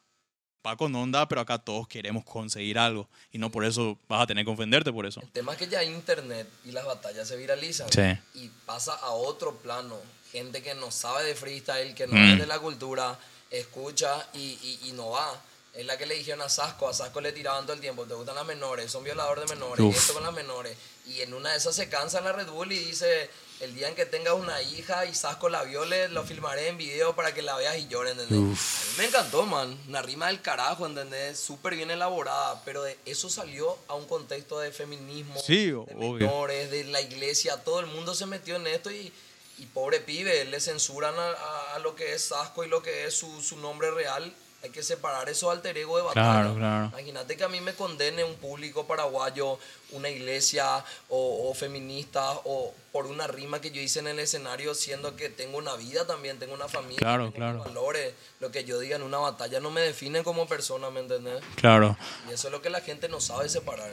[0.65, 4.27] va con onda, pero acá todos queremos conseguir algo y no por eso vas a
[4.27, 5.21] tener que ofenderte por eso.
[5.21, 7.89] El tema es que ya internet y las batallas se viralizan.
[7.91, 8.01] Sí.
[8.39, 9.95] Y pasa a otro plano.
[10.31, 12.33] Gente que no sabe de freestyle, que no Mm.
[12.33, 13.17] es de la cultura,
[13.49, 15.41] escucha y, y- y no va.
[15.73, 16.87] Es la que le dijeron a Sasco.
[16.89, 18.05] A Sasco le tiraban todo el tiempo.
[18.05, 19.79] Te gustan las menores, son violador de menores.
[19.85, 19.95] Uf.
[19.95, 20.75] Esto con las menores.
[21.07, 23.95] Y en una de esas se cansa la Red Bull y dice: El día en
[23.95, 27.57] que tengas una hija y Sasco la viole, lo filmaré en video para que la
[27.57, 28.37] veas y llores, ¿entendés?
[28.39, 29.77] A mí me encantó, man.
[29.89, 31.37] Una rima del carajo, ¿entendés?
[31.37, 32.61] Súper bien elaborada.
[32.63, 35.37] Pero de eso salió a un contexto de feminismo.
[35.45, 36.13] Sí, de obvio.
[36.27, 37.57] menores, de la iglesia.
[37.57, 39.11] Todo el mundo se metió en esto y,
[39.57, 43.05] y pobre pibe, le censuran a, a- a lo que es Sasco y lo que
[43.07, 44.33] es su, su nombre real.
[44.61, 46.41] Hay que separar eso alter ego de batalla.
[46.41, 46.85] Claro, claro.
[46.87, 49.57] Imagínate que a mí me condene un público paraguayo,
[49.91, 54.75] una iglesia o, o feminista o por una rima que yo hice en el escenario,
[54.75, 57.59] siendo que tengo una vida también, tengo una familia, Claro, tengo claro.
[57.59, 58.13] valores.
[58.41, 61.41] Lo que yo diga en una batalla no me define como persona, ¿me entendés?
[61.55, 61.97] Claro.
[62.29, 63.91] Y eso es lo que la gente no sabe separar.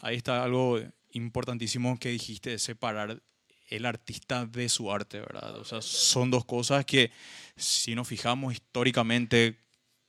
[0.00, 0.80] Ahí está algo
[1.12, 3.20] importantísimo que dijiste, separar
[3.68, 5.56] el artista de su arte, ¿verdad?
[5.56, 7.10] O sea, son dos cosas que
[7.56, 9.58] si nos fijamos históricamente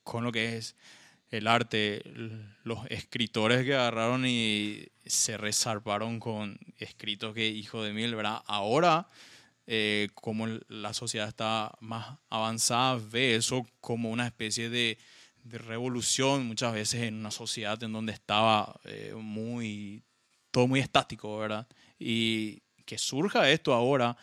[0.05, 0.75] con lo que es
[1.31, 2.01] el arte,
[2.63, 8.41] los escritores que agarraron y se resarparon con escritos que hijo de mil, ¿verdad?
[8.45, 9.07] Ahora,
[9.67, 14.97] eh, como la sociedad está más avanzada, ve eso como una especie de,
[15.43, 20.03] de revolución muchas veces en una sociedad en donde estaba eh, muy
[20.51, 21.67] todo muy estático, ¿verdad?
[21.99, 24.15] Y que surja esto ahora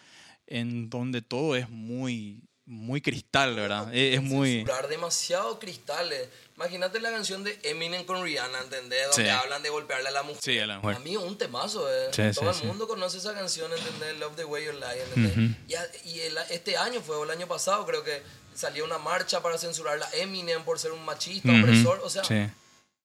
[0.46, 3.92] en donde todo es muy muy cristal, ¿verdad?
[3.94, 6.28] Es, es muy censurar demasiado cristales.
[6.56, 9.08] Imagínate la canción de Eminem con Rihanna, ¿entendés?
[9.08, 9.28] Donde Sí.
[9.30, 10.40] hablan de golpearle a la mujer.
[10.42, 10.96] Sí, a la mujer.
[10.96, 12.08] A mí es un temazo, eh.
[12.12, 14.16] Sí, Todo el mundo conoce esa canción, ¿entendés?
[14.18, 15.32] Love the way you lie, ¿entendés?
[15.32, 15.56] Ujú.
[15.68, 18.22] Y, a- y el- este año fue, o el año pasado creo que
[18.54, 21.60] salió una marcha para censurar a Eminem por ser un machista, Ujú.
[21.62, 22.00] opresor.
[22.04, 22.22] O sea.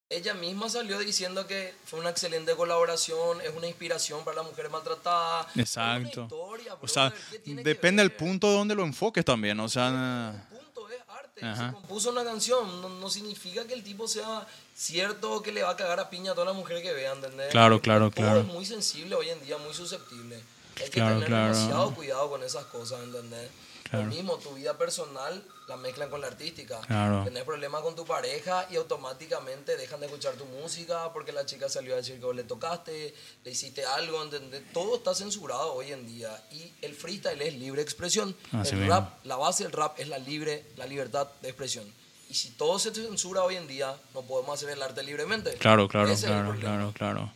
[0.09, 4.71] Ella misma salió diciendo que fue una excelente colaboración, es una inspiración para las mujeres
[4.71, 5.47] maltratadas.
[5.55, 6.23] Es Exacto.
[6.23, 9.67] historia, O sea, brother, ¿qué tiene que depende del punto donde lo enfoques también, o
[9.67, 11.45] sea, punto es arte.
[11.45, 11.67] Ajá.
[11.67, 12.81] Se compuso una canción.
[12.81, 16.31] No, no significa que el tipo sea cierto que le va a cagar a piña
[16.31, 17.49] a toda la mujer que vea, ¿entendés?
[17.51, 18.39] Claro, claro, claro.
[18.41, 20.35] es muy sensible hoy en día, muy susceptible.
[20.77, 21.53] Hay que Claro, tener claro.
[21.53, 23.49] demasiado cuidado con esas cosas, ¿entendés?
[23.89, 24.05] Claro.
[24.05, 26.79] Lo mismo, tu vida personal la mezclan con la artística.
[26.81, 27.23] Claro.
[27.25, 31.67] Tenés problemas con tu pareja y automáticamente dejan de escuchar tu música porque la chica
[31.67, 34.63] salió a decir que vos le tocaste, le hiciste algo, ¿entendés?
[34.71, 38.35] Todo está censurado hoy en día y el freestyle es libre expresión.
[38.53, 41.85] Así el rap, la base del rap es la libre, la libertad de expresión.
[42.29, 45.53] Y si todo se censura hoy en día, no podemos hacer el arte libremente.
[45.53, 47.33] claro, claro, Ese claro, claro, claro.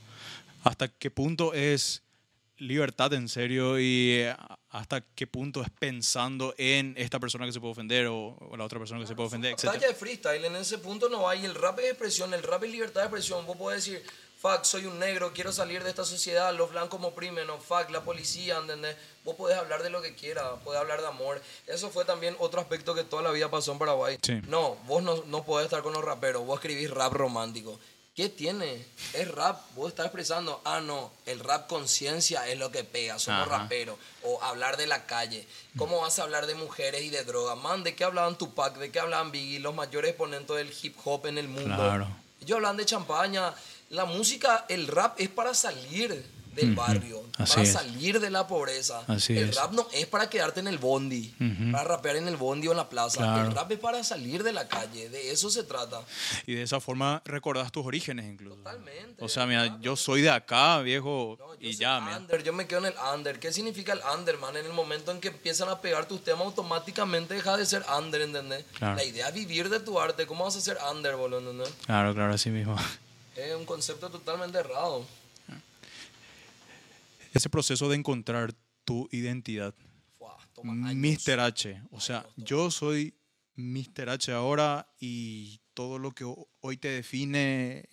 [0.64, 2.02] ¿Hasta qué punto es
[2.58, 4.24] libertad en serio y
[4.72, 8.64] hasta qué punto es pensando en esta persona que se puede ofender o, o la
[8.64, 9.66] otra persona que se puede ofender, etc.
[9.66, 11.46] Batalla de freestyle, en ese punto no hay.
[11.46, 13.46] El rap es expresión, el rap es libertad de expresión.
[13.46, 14.04] Vos podés decir,
[14.42, 17.90] fuck, soy un negro, quiero salir de esta sociedad, los blancos me oprimen, o fuck,
[17.92, 18.96] la policía, ¿entendés?
[19.24, 21.40] Vos podés hablar de lo que quieras, podés hablar de amor.
[21.68, 24.18] Eso fue también otro aspecto que toda la vida pasó en Paraguay.
[24.22, 24.42] Sí.
[24.48, 27.78] No, vos no, no podés estar con los raperos, vos escribís rap romántico.
[28.14, 28.86] ¿Qué tiene?
[29.14, 33.48] Es rap, vos estás expresando, ah, no, el rap conciencia es lo que pega, somos
[33.48, 33.60] Ajá.
[33.60, 33.98] raperos.
[34.24, 35.48] O hablar de la calle.
[35.78, 37.58] ¿Cómo vas a hablar de mujeres y de drogas?
[37.58, 38.76] Man, ¿de qué hablaban Tupac?
[38.78, 39.60] ¿De qué hablaban Biggie?
[39.60, 41.74] Los mayores exponentes del hip hop en el mundo.
[41.74, 42.08] Claro.
[42.42, 43.54] Ellos hablan de champaña.
[43.90, 47.72] La música, el rap es para salir del barrio, Así para es.
[47.74, 49.04] salir de la pobreza.
[49.08, 49.56] Así el es.
[49.56, 51.34] rap no es para quedarte en el bondi,
[51.72, 53.18] para rapear en el bondi o en la plaza.
[53.20, 53.48] Claro.
[53.50, 56.02] El rap es para salir de la calle, de eso se trata.
[56.46, 58.56] Y de esa forma recordás tus orígenes incluso.
[58.58, 59.24] Totalmente.
[59.24, 62.18] O sea, mira, yo soy de acá, viejo, No, yo y soy ya, mira.
[62.18, 63.40] under, yo me quedo en el under.
[63.40, 64.58] ¿Qué significa el under, man?
[64.58, 68.22] En el momento en que empiezan a pegar tus temas, automáticamente deja de ser under,
[68.22, 68.66] ¿entendés?
[68.78, 68.96] Claro.
[68.96, 70.28] La idea es vivir de tu arte.
[70.28, 71.40] ¿Cómo vas a ser under, boludo?
[71.40, 71.74] ¿entendés?
[71.86, 72.76] Claro, claro, así mismo.
[73.36, 75.06] Es un concepto totalmente errado.
[77.32, 78.54] Ese proceso de encontrar
[78.86, 79.74] tu identidad.
[80.64, 81.40] Mr.
[81.40, 81.82] H.
[81.92, 83.16] O sea, yo soy
[83.56, 84.10] Mr.
[84.10, 87.88] H ahora y todo lo que ho- hoy te define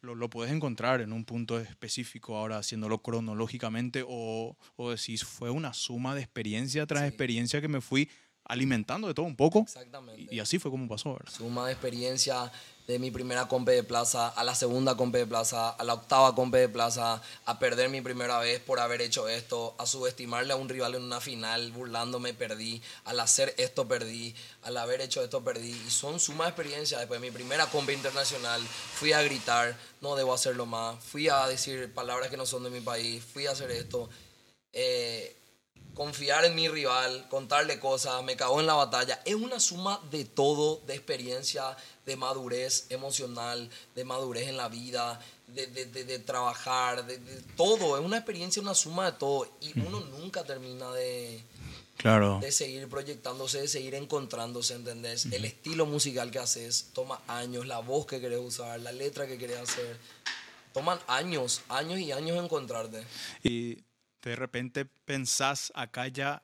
[0.00, 5.50] lo, lo puedes encontrar en un punto específico ahora haciéndolo cronológicamente o, o decís fue
[5.50, 7.08] una suma de experiencia tras Sí.
[7.08, 8.08] experiencia que me fui
[8.48, 10.34] alimentando de todo un poco Exactamente.
[10.34, 11.32] y, así fue como pasó, ¿verdad?
[11.32, 12.50] Suma de experiencia
[12.88, 16.34] de mi primera compe de plaza a la segunda compe de plaza, a la octava
[16.34, 20.56] compe de plaza, a perder mi primera vez por haber hecho esto, a subestimarle a
[20.56, 25.44] un rival en una final, burlándome, perdí, al hacer esto perdí, al haber hecho esto
[25.44, 25.78] perdí.
[25.86, 26.98] Y son suma de experiencia.
[26.98, 31.46] Después de mi primera compe internacional, fui a gritar, no debo hacerlo más, fui a
[31.46, 34.08] decir palabras que no son de mi país, fui a hacer esto.
[34.72, 35.37] Eh,
[35.98, 39.20] confiar en mi rival, contarle cosas, me cagó en la batalla.
[39.24, 45.20] Es una suma de todo, de experiencia, de madurez emocional, de madurez en la vida,
[45.48, 47.98] de, de- de- de trabajar, de, de todo.
[47.98, 49.50] Es una experiencia, una suma de todo.
[49.60, 51.42] Y uno nunca termina de,
[51.96, 52.38] Claro.
[52.40, 55.26] de seguir proyectándose, de seguir encontrándose, ¿entendés?
[55.26, 59.36] El estilo musical que haces toma años, la voz que querés usar, la letra que
[59.36, 59.98] querés hacer.
[60.72, 63.02] Toman años, años y años encontrarte.
[63.42, 63.78] Y
[64.28, 66.42] de repente pensás acá ya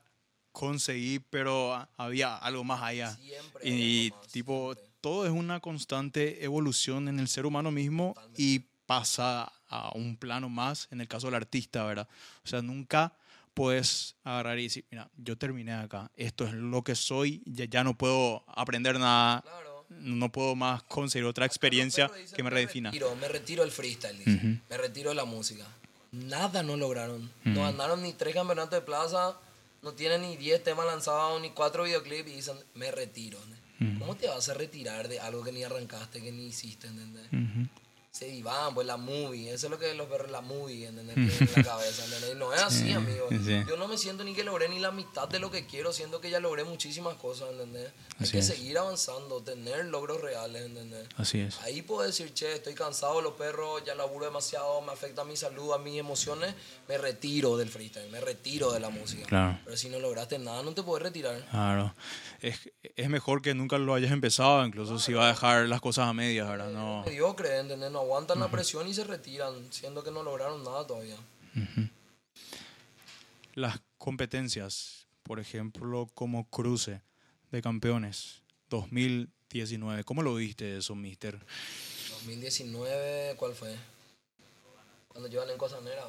[0.53, 3.11] conseguí, pero había algo más allá.
[3.17, 4.93] Siempre y más, tipo, siempre.
[5.01, 10.49] todo es una constante evolución en el ser humano mismo y pasa a un plano
[10.49, 12.09] más en el caso del artista, ¿verdad?
[12.45, 13.13] O sea, nunca
[13.55, 17.85] puedes agarrar y decir, mira, yo terminé acá, esto es lo que soy, ya, ya
[17.85, 19.87] no puedo aprender nada, Claro.
[19.91, 22.91] no puedo más conseguir otra experiencia que me redefina.
[22.91, 24.61] Retiro, me retiro del freestyle, dice.
[24.69, 25.67] Me retiro la música.
[26.15, 27.31] Nada no lograron.
[27.45, 29.37] No ganaron ni tres campeonatos de plaza,
[29.83, 33.39] no tienen ni diez temas lanzados, ni cuatro videoclips y dicen, me retiro.
[33.39, 33.99] ¿entendés?
[33.99, 37.27] ¿Cómo te vas a retirar de algo que ni arrancaste, que ni hiciste, ¿entendés?
[38.15, 41.17] Se divan, pues la movie, eso es lo que los perros, la movie, ¿entendés?
[41.41, 42.37] En la cabeza, ¿entendés?
[42.37, 43.27] No es así, amigo.
[43.29, 43.65] sí.
[43.69, 46.21] Yo no me siento ni que logré ni la mitad de lo que quiero, siento
[46.21, 47.89] que ya logré muchísimas cosas, ¿entendés?
[47.89, 48.47] Hay Así que es.
[48.47, 51.09] seguir avanzando, tener logros reales, ¿entendés?
[51.17, 51.61] Así es.
[51.63, 55.37] Ahí puedo decir, che, estoy cansado de los perros, ya laburo demasiado, me afecta mi
[55.37, 56.55] salud, a mis emociones,
[56.87, 59.27] me retiro del freestyle, me retiro de la música.
[59.27, 59.59] Claro.
[59.65, 61.45] Pero si no lograste nada, no te puedes retirar.
[61.51, 61.93] Claro.
[62.41, 62.61] Es,
[62.95, 66.13] es mejor que nunca lo hayas empezado, incluso si va a dejar las cosas a
[66.13, 66.71] medias, ¿verdad?
[66.71, 67.03] No.
[67.05, 67.91] Mediocre, ¿entendés?
[67.91, 71.17] No aguantan la presión y se retiran, siendo que no lograron nada todavía.
[73.55, 77.03] Las competencias, por ejemplo, como cruce
[77.51, 81.39] de campeones 2019, ¿cómo lo viste eso, mister?
[82.11, 83.75] 2019, ¿cuál fue?
[85.09, 86.05] Cuando yo gané en Costanera.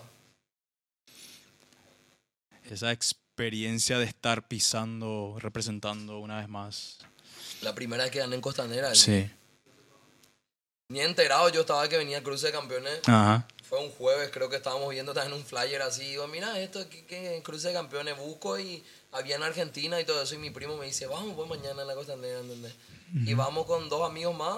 [2.70, 6.98] Esa experiencia de estar pisando, representando una vez más.
[7.62, 8.96] La primera vez que gané en Costanera.
[8.96, 9.30] Sí.
[10.89, 13.00] Ni enterado yo estaba que venía el cruce de campeones.
[13.08, 13.48] Ajá.
[13.67, 16.04] Fue un jueves, creo que estábamos viendo también un flyer así.
[16.04, 20.21] Digo, mira esto, que, que cruce de campeones busco y había en Argentina y todo
[20.21, 20.36] eso.
[20.36, 22.74] Y mi primo me dice, vamos pues mañana en la costanera, ¿entendés?
[23.26, 24.58] Y vamos con dos amigos más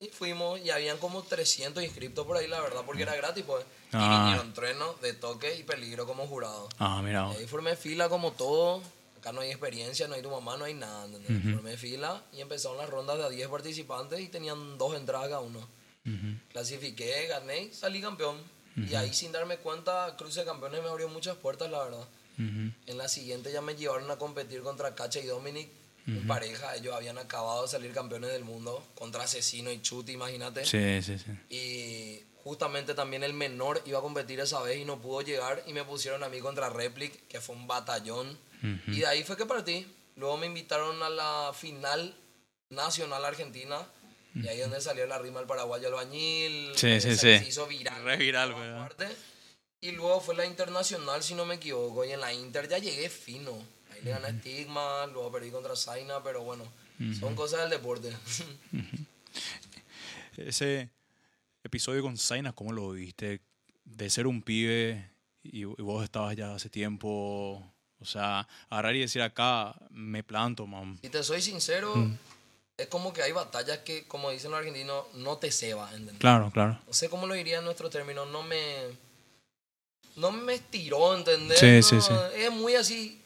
[0.00, 3.62] y fuimos y habían como 300 inscriptos por ahí, la verdad, porque era gratis, pues.
[3.92, 4.22] Y Ah.
[4.24, 6.68] vinieron Trueno, De Toque y Peligro como jurado.
[6.78, 7.30] Ah, mira.
[7.34, 8.80] Y ahí formé fila como todo.
[9.18, 11.04] Acá no hay experiencia, no hay tu mamá, no hay nada.
[11.06, 11.54] ¿entendés?
[11.54, 15.40] Formé fila y empezaron las rondas de a 10 participantes y tenían dos entradas cada
[15.40, 15.68] uno.
[16.52, 18.36] Clasifiqué, gané y salí campeón.
[18.76, 22.08] Y ahí sin darme cuenta, Cruce de Campeones me abrió muchas puertas, la verdad.
[22.38, 25.68] En la siguiente ya me llevaron a competir contra Cacha y Dominic.
[26.06, 30.64] En pareja, ellos habían acabado de salir campeones del mundo contra Asesino y Chuti, imagínate.
[30.64, 31.32] Sí, sí, sí.
[31.54, 35.74] Y justamente también el menor iba a competir esa vez y no pudo llegar y
[35.74, 38.38] me pusieron a mí contra Replic, que fue un batallón.
[38.62, 39.86] Y de ahí fue que partí.
[40.16, 42.14] Luego me invitaron a la final
[42.70, 43.86] nacional argentina.
[44.34, 46.72] Y ahí es donde salió la rima del paraguayo albañil.
[46.74, 47.38] Sí, sí, esa sí.
[47.38, 48.04] Se hizo viral.
[48.04, 49.16] Re viral, partes.
[49.80, 52.04] Y luego fue la internacional, si no me equivoco.
[52.04, 53.52] Y en la Inter ya llegué fino.
[53.90, 56.64] Ahí le gané Stigma, luego perdí contra Zaina, pero bueno,
[57.18, 58.12] son cosas del deporte.
[60.36, 60.90] Ese
[61.64, 63.40] episodio con Zaina, ¿cómo lo viste?
[63.84, 65.10] De ser un pibe
[65.42, 67.72] y, y vos estabas ya hace tiempo.
[68.00, 70.98] O sea, agarrar y decir acá, me planto, mam.
[71.00, 71.94] Si te soy sincero,
[72.76, 76.18] es como que hay batallas que, como dicen los argentinos, no te ceba, ¿entendés?
[76.18, 76.78] Claro, claro.
[76.86, 78.62] No sé cómo lo diría en nuestro término, no me.
[80.16, 81.58] No me estiró, ¿entendés?
[81.58, 82.14] Sí, No, sí, sí.
[82.36, 83.20] Es muy así.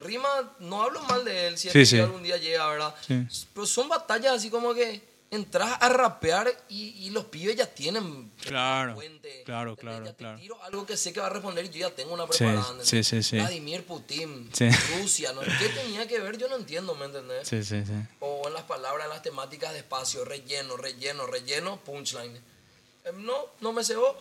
[0.00, 1.98] Rima, no hablo mal de él, si es que sí.
[1.98, 2.94] algún día llega, ¿verdad?
[3.06, 3.26] Sí.
[3.54, 8.30] Pero son batallas así como que entras a rapear y, y los pibes ya tienen
[8.42, 10.38] Claro, puente, claro, claro, Ya te claro.
[10.38, 13.02] tiro algo que sé que va a responder y yo ya tengo una preparada, sí,
[13.02, 13.36] sí, sí.
[13.36, 14.68] Vladimir Putin, Sí.
[14.98, 15.40] Rusia, ¿no?
[15.40, 16.36] ¿qué tenía que ver?
[16.36, 17.48] Yo no entiendo, ¿me entendés?
[17.48, 17.92] Sí, sí, sí.
[18.20, 22.36] O en las palabras, en las temáticas de espacio, relleno, relleno, relleno, punchline.
[22.36, 24.14] Eh, No, no me cebó.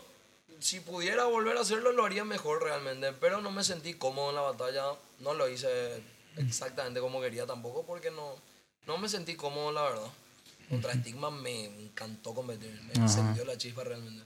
[0.62, 3.12] Si pudiera volver a hacerlo, lo haría mejor realmente.
[3.13, 4.84] Pero no me sentí cómodo en la batalla.
[5.19, 6.02] No lo hice
[6.38, 8.36] exactamente como quería tampoco, porque no,
[8.88, 10.08] no me sentí cómodo, la verdad.
[10.72, 12.72] Contra Stigma me encantó competir.
[12.84, 14.24] Me encendió la chispa realmente.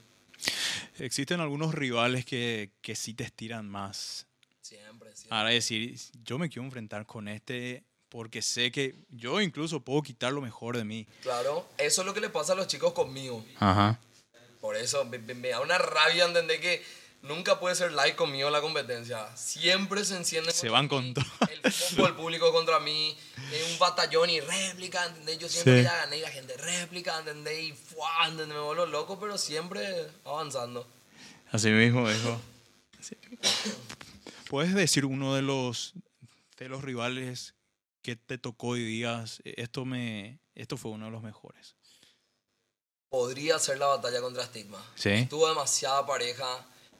[0.98, 4.26] Existen algunos rivales que, que sí te estiran más.
[4.62, 5.36] Siempre, siempre.
[5.36, 10.32] Ahora decir, yo me quiero enfrentar con este porque sé que yo incluso puedo quitar
[10.32, 11.06] lo mejor de mí.
[11.22, 13.44] Claro, eso es lo que le pasa a los chicos conmigo.
[13.58, 14.00] Ajá.
[14.60, 16.82] Por eso me, me- me da una rabia entender que
[17.22, 19.36] nunca puede ser like conmigo la competencia.
[19.36, 20.52] Siempre se enciende.
[20.52, 21.24] Se van con todo.
[21.50, 23.16] El foco del público contra mí.
[23.52, 25.38] Es un batallón y réplica, ¿entendés?
[25.38, 25.84] Yo siempre Sí.
[25.84, 27.64] ya gané y la gente réplica, ¿entendés?
[27.64, 28.08] Y ¡fua!
[28.28, 28.48] ¿entendés?
[28.56, 30.86] me vuelvo loco, pero siempre avanzando.
[31.52, 32.40] Así mismo, hijo.
[34.48, 35.94] ¿Puedes decir uno de los,
[36.58, 37.54] de los rivales
[38.02, 41.74] que te tocó y digas, esto, me, esto fue uno de los mejores?
[43.08, 44.84] Podría ser la batalla contra Stigma.
[44.94, 45.26] Sí.
[45.28, 46.44] Tuvo demasiada pareja.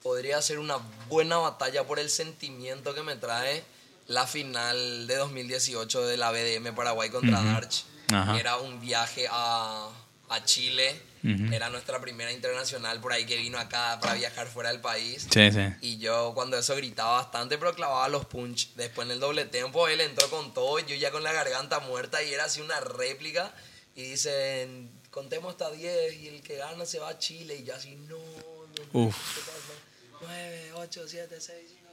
[0.07, 0.77] Podría ser una
[1.09, 3.65] buena batalla por el sentimiento que me trae
[4.07, 7.49] la final de 2018 de la BDM Paraguay contra Ujú.
[7.49, 7.83] Darch.
[8.13, 8.39] Ajá.
[8.39, 9.89] Era un viaje a,
[10.29, 11.03] a Chile.
[11.25, 11.53] Ujú.
[11.53, 15.27] Era nuestra primera internacional por ahí que vino acá para viajar fuera del país.
[15.29, 15.67] Sí, sí.
[15.81, 18.75] Y yo cuando eso gritaba bastante, pero clavaba los punch.
[18.77, 21.81] Después en el doble tempo él entró con todo, y yo ya con la garganta
[21.81, 23.53] muerta y era así una réplica.
[23.97, 27.57] Y dicen, contemos hasta 10 y el que gana se va a Chile.
[27.57, 29.17] Y yo así, no, no, no, Uf.
[29.35, 29.76] ¿qué pasa?
[30.21, 31.91] 9, 8, 7, 6, 5,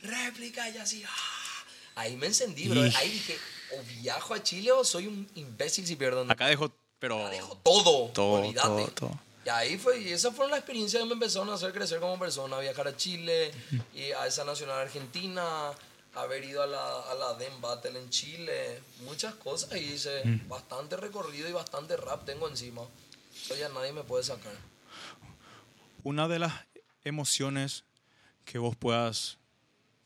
[0.00, 0.16] 4.
[0.16, 1.64] Réplica y así, ¡ah!
[1.96, 2.80] Ahí me encendí, bro.
[2.82, 3.36] Ahí dije,
[3.76, 6.24] o viajo a Chile o soy un imbécil si pierdo.
[6.30, 7.20] Acá dejo, pero...
[7.26, 9.20] Acá dejo todo, Todo, todo, todo.
[9.44, 12.18] Y ahí fue, y esa fue la experiencia que me empezaron a hacer crecer como
[12.18, 13.50] persona, viajar a Chile,
[13.94, 15.72] y a esa nacional argentina,
[16.14, 20.96] haber ido a la, a la DEM Battle en Chile, muchas cosas, y hice bastante
[20.96, 22.82] recorrido y bastante rap tengo encima.
[23.34, 24.52] Eso ya nadie me puede sacar.
[26.04, 26.52] Una de las
[27.08, 27.84] emociones
[28.44, 29.38] que vos puedas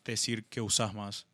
[0.05, 1.27] decir que usas más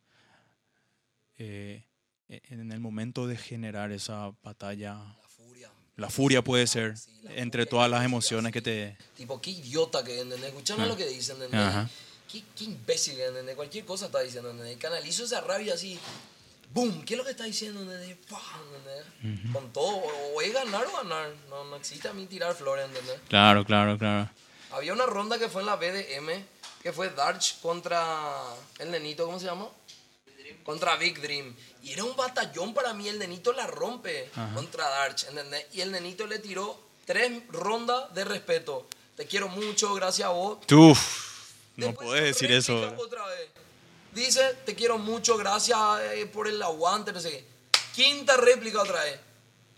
[1.37, 1.83] eh,
[2.27, 5.69] en el momento de generar esa batalla, La furia.
[5.95, 8.97] la furia puede ser, Sí, entre todas las la emociones que te...
[9.17, 10.49] Tipo, qué idiota que, ¿entendés?
[10.49, 10.87] Escuchame Ah.
[10.87, 11.59] lo que dicen, ¿entendés?
[11.59, 11.89] Ajá.
[12.31, 13.55] Qué, qué imbécil, ¿entendés?
[13.55, 14.77] Cualquier cosa está diciendo, ¿entendés?
[14.77, 15.97] Canalizo esa rabia así,
[16.73, 17.03] ¡boom!
[17.03, 18.17] ¿Qué es lo que está diciendo, ¿entendés?
[18.29, 18.41] ¡Pam!
[18.75, 19.51] ¿entendés?
[19.51, 21.31] Con todo, o, o es ganar o ganar.
[21.49, 23.19] No, no existe a mí tirar flores, ¿entendés?
[23.27, 24.29] Claro, claro, claro.
[24.71, 26.45] Había una ronda que fue en la BDM,
[26.81, 28.43] que fue Darch contra
[28.77, 29.67] el nenito, ¿cómo se llama?
[30.63, 31.55] Contra Big Dream.
[31.83, 35.65] Y era un batallón para mí, el nenito la rompe contra Darch, ¿entendés?
[35.73, 38.87] Y el nenito le tiró tres rondas de respeto.
[39.15, 40.59] Te quiero mucho, gracias a vos.
[40.71, 42.95] Uf, no puedes decir eso.
[42.97, 43.49] Otra vez.
[44.13, 45.77] Dice, te quiero mucho, gracias
[46.13, 47.45] eh, por el aguante, no sé qué.
[47.93, 49.19] Quinta réplica otra vez.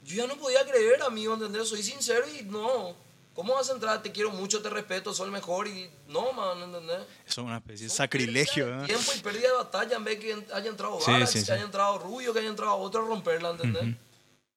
[0.04, 1.68] Yo ya no podía creer, amigo, ¿entendés?
[1.68, 2.96] Soy sincero y no.
[3.42, 4.04] ¿Cómo vas a entrar?
[4.04, 7.00] Te quiero mucho, te respeto, soy el mejor y no, man, ¿entendés?
[7.26, 8.84] Eso es una especie de sacrilegio.
[8.84, 8.86] ¿eh?
[8.86, 11.52] Tiempo y pérdida de batalla en vez que haya entrado Sí, que sí.
[11.52, 13.96] haya entrado Rubio, que haya entrado otro a romperla, ¿entendés?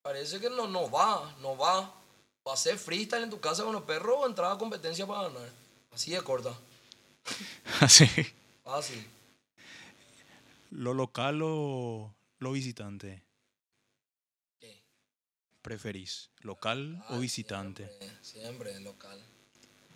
[0.02, 1.94] Parece que no, no va, no va.
[2.46, 5.28] Va a ser freestyle en tu casa con los perros o entrar a competencia para
[5.30, 5.48] ganar.
[5.90, 6.52] Así de corta.
[7.80, 8.06] Así.
[8.64, 9.02] Fácil.
[10.72, 13.22] ¿Lo local o lo visitante?
[15.64, 16.28] ¿Preferís?
[16.42, 17.86] ¿Local o visitante?
[17.88, 19.18] Siempre, siempre local.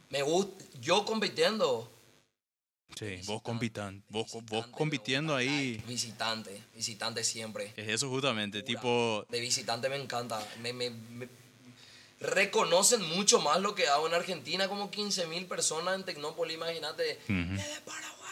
[0.09, 1.92] Me gusta, yo compitiendo.
[2.98, 4.02] Sí, vos compitando.
[4.09, 5.76] Vos, vos compitiendo ahí.
[5.87, 7.74] Visitante, visitante siempre.
[7.76, 9.26] Es eso justamente, tipo...
[9.28, 10.42] De visitante me encanta.
[10.62, 11.28] Me, me- me-
[12.20, 17.20] reconocen mucho más lo que hago en Argentina, como 15 mil personas en Tecnópolis, imagínate.
[17.28, 18.27] "Desde Paraguay, ah,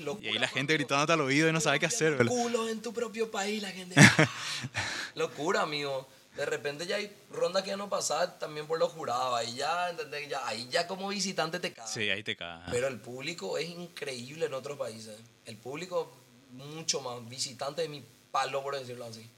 [0.00, 0.10] Mr.
[0.10, 2.32] H", Y ahí la gente gritando al oído y no sabe qué hacer, ¿verdad?
[2.32, 3.94] culo en tu propio país, la gente.
[5.14, 6.08] Locura, amigo.
[6.36, 9.38] De repente ya hay rondas que ya no pasan también por los jurados.
[9.38, 10.28] Ahí ya, ¿entendés?
[10.28, 11.86] Ya, ahí ya como visitante te cae.
[11.86, 12.62] Sí, ahí te cae.
[12.70, 15.16] Pero el público es increíble en otros países.
[15.44, 16.12] El público
[16.50, 19.28] mucho más visitante de mi palo, por decirlo así.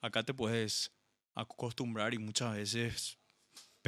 [0.00, 0.90] Acá te puedes
[1.34, 3.17] acostumbrar y muchas veces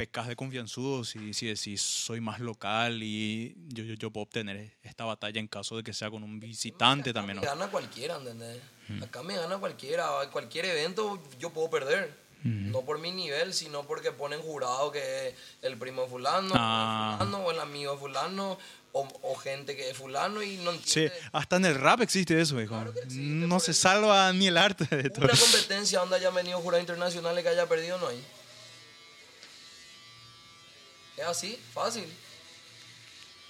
[0.01, 4.73] pecas de confianzudo si, si decís soy más local y yo, yo, yo puedo obtener
[4.81, 7.37] esta batalla en caso de que sea con un visitante Acá también.
[7.39, 7.51] Me ¿no?
[7.51, 8.59] gana cualquiera, ¿entendés?
[9.03, 10.07] Acá me gana cualquiera.
[10.31, 12.19] Cualquier evento yo puedo perder.
[12.43, 17.17] No por mi nivel, sino porque ponen jurado que es el primo de fulano, Ah.
[17.19, 18.57] o el fulano, o el amigo de fulano,
[18.93, 21.13] o, o gente que es fulano y no Sí, entiende.
[21.33, 22.73] hasta en el rap existe eso, hijo.
[22.73, 25.25] Claro existe, no se salva ni el arte de todo.
[25.25, 28.19] Una competencia donde hayan venido jurados internacionales que haya perdido, no hay.
[31.21, 32.05] Es así, fácil.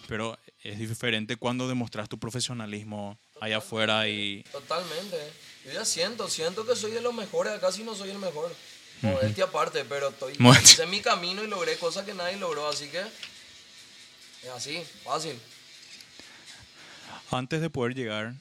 [0.06, 4.44] Pero es diferente cuando demostras tu profesionalismo allá afuera y...
[4.52, 5.18] Totalmente.
[5.64, 8.54] Yo ya siento, siento que soy de los mejores, acá sí no soy el mejor.
[9.02, 13.00] Modestia aparte, pero estoy hice mi camino y logré cosas que nadie logró, así que
[13.00, 15.40] es así, fácil.
[17.32, 18.34] Antes de poder llegar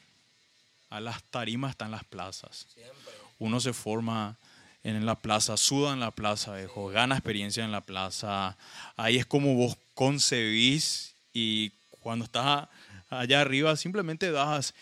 [0.91, 2.67] a las tarimas están las plazas.
[2.75, 3.15] Siempre.
[3.39, 4.37] Uno se forma
[4.85, 8.57] en la plaza, suda en la plaza, viejo, gana experiencia en la plaza.
[8.97, 12.69] Ahí es como vos concebís y cuando estás
[13.09, 14.75] allá arriba simplemente das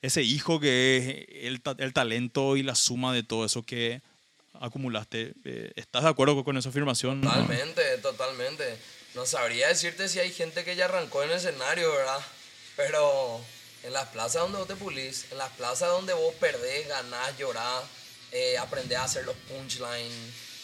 [0.00, 4.02] ese hijo que es el, el talento y la suma de todo eso que
[4.60, 5.34] acumulaste.
[5.44, 7.20] Eh, ¿Estás de acuerdo con esa afirmación?
[7.20, 8.78] Totalmente, totalmente.
[9.14, 12.20] No sabría decirte si hay gente que ya arrancó en el escenario, ¿verdad?
[12.76, 13.40] Pero
[13.82, 17.84] en las plazas donde vos te pulís, en las plazas donde vos perdés, ganás, llorás,
[18.32, 20.12] eh, aprendés a hacer los punchlines,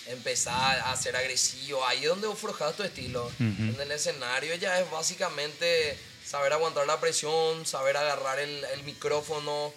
[0.07, 3.31] empezás a ser agresivo, ahí es donde vos forjás tu estilo.
[3.39, 9.73] En el escenario ya es básicamente saber aguantar la presión, saber agarrar el, el micrófono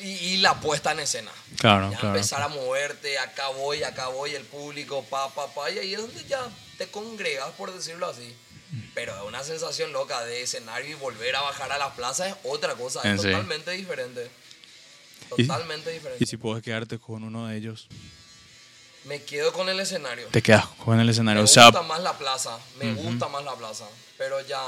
[0.00, 1.30] y, y la puesta en escena.
[1.58, 2.14] Claro, Ya claro.
[2.16, 6.00] empezar a moverte, acá voy, acá voy, el público, pa, pa, pa, y ahí es
[6.00, 6.44] donde ya
[6.78, 8.36] te congregas, por decirlo así.
[8.94, 12.34] Pero es una sensación loca de escenario y volver a bajar a la plaza es
[12.44, 13.24] otra cosa, es En sí.
[13.26, 14.28] totalmente diferente.
[15.36, 16.22] Y- Totalmente diferente.
[16.22, 17.88] Y si puedes quedarte con uno de ellos,
[19.04, 20.26] Me quedo con el escenario.
[20.28, 21.42] te quedas con el Me escenario.
[21.42, 23.86] O sea, gusta más la plaza, me gusta más la plaza,
[24.18, 24.60] pero ya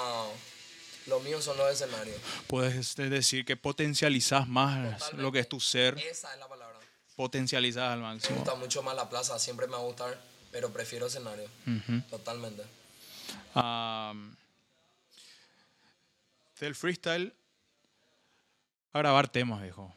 [1.06, 2.16] lo mío son los escenarios.
[2.46, 5.22] puedes este, decir que potencializas más Totalmente.
[5.22, 6.78] lo que es tu ser, Esa es la palabra.
[7.16, 8.36] potencializas al Me máximo.
[8.36, 10.20] gusta mucho más la plaza, siempre me va a gustar,
[10.52, 11.48] pero prefiero escenario.
[12.10, 12.62] Totalmente.
[13.54, 14.36] Am,
[16.60, 17.32] del freestyle
[18.92, 19.94] a grabar temas, viejo.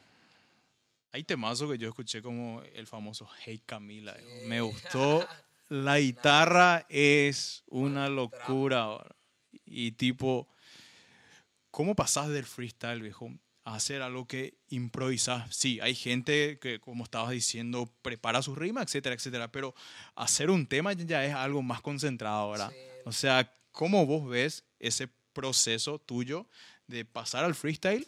[1.14, 4.14] Hay temazos que yo escuché como el famoso Hey Camila.
[4.14, 4.48] viejo.
[4.48, 5.28] Me gustó.
[5.70, 8.98] La guitarra es una locura.
[9.66, 10.50] Y tipo,
[11.70, 13.32] ¿cómo pasás del freestyle, viejo,
[13.64, 15.56] a hacer algo que improvisás?
[15.56, 19.50] Sí, hay gente que, como estabas diciendo, prepara sus rimas, etcétera, etcétera.
[19.50, 19.74] Pero
[20.16, 22.72] hacer un tema ya es algo más concentrado, ¿verdad?
[22.72, 22.78] Sí.
[23.06, 26.48] O sea, ¿cómo vos ves ese proceso tuyo
[26.88, 28.06] de pasar al freestyle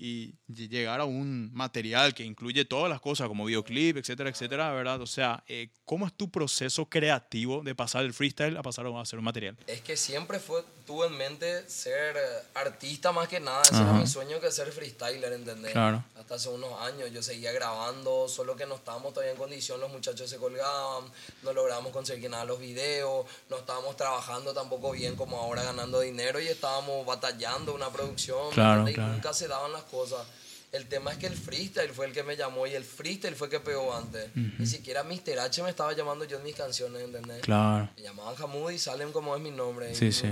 [0.00, 4.72] y ll- llegar a un material que incluye todas las cosas como videoclip, etcétera, etcétera,
[4.72, 5.00] ¿verdad?
[5.02, 9.00] O sea, eh, ¿cómo es tu proceso creativo de pasar del freestyle a pasar a
[9.00, 9.56] hacer un material?
[9.66, 12.20] Es que siempre fue, tuve en mente ser eh,
[12.54, 13.60] artista más que nada.
[13.60, 15.72] Ese era mi sueño que ser freestyler, ¿entendés?
[15.72, 16.02] Claro.
[16.18, 19.92] Hasta hace unos años yo seguía grabando, solo que no estábamos todavía en condición, los
[19.92, 21.04] muchachos se colgaban,
[21.42, 26.40] no logramos conseguir nada los videos, no estábamos trabajando tampoco bien como ahora ganando dinero
[26.40, 29.12] y estábamos batallando una producción, ¿me Claro, y claro.
[29.12, 30.26] nunca se daban las cosas.
[30.72, 33.48] El tema es que el freestyle fue el que me llamó y el freestyle fue
[33.48, 34.30] el que pegó antes.
[34.34, 35.38] Ni siquiera Mr.
[35.38, 37.42] H me estaba llamando yo en mis canciones, ¿entendés?
[37.42, 37.90] Claro.
[37.96, 39.94] Me llamaban Hamoud y Salem como es mi nombre.
[39.94, 40.30] Sí, Y, sí.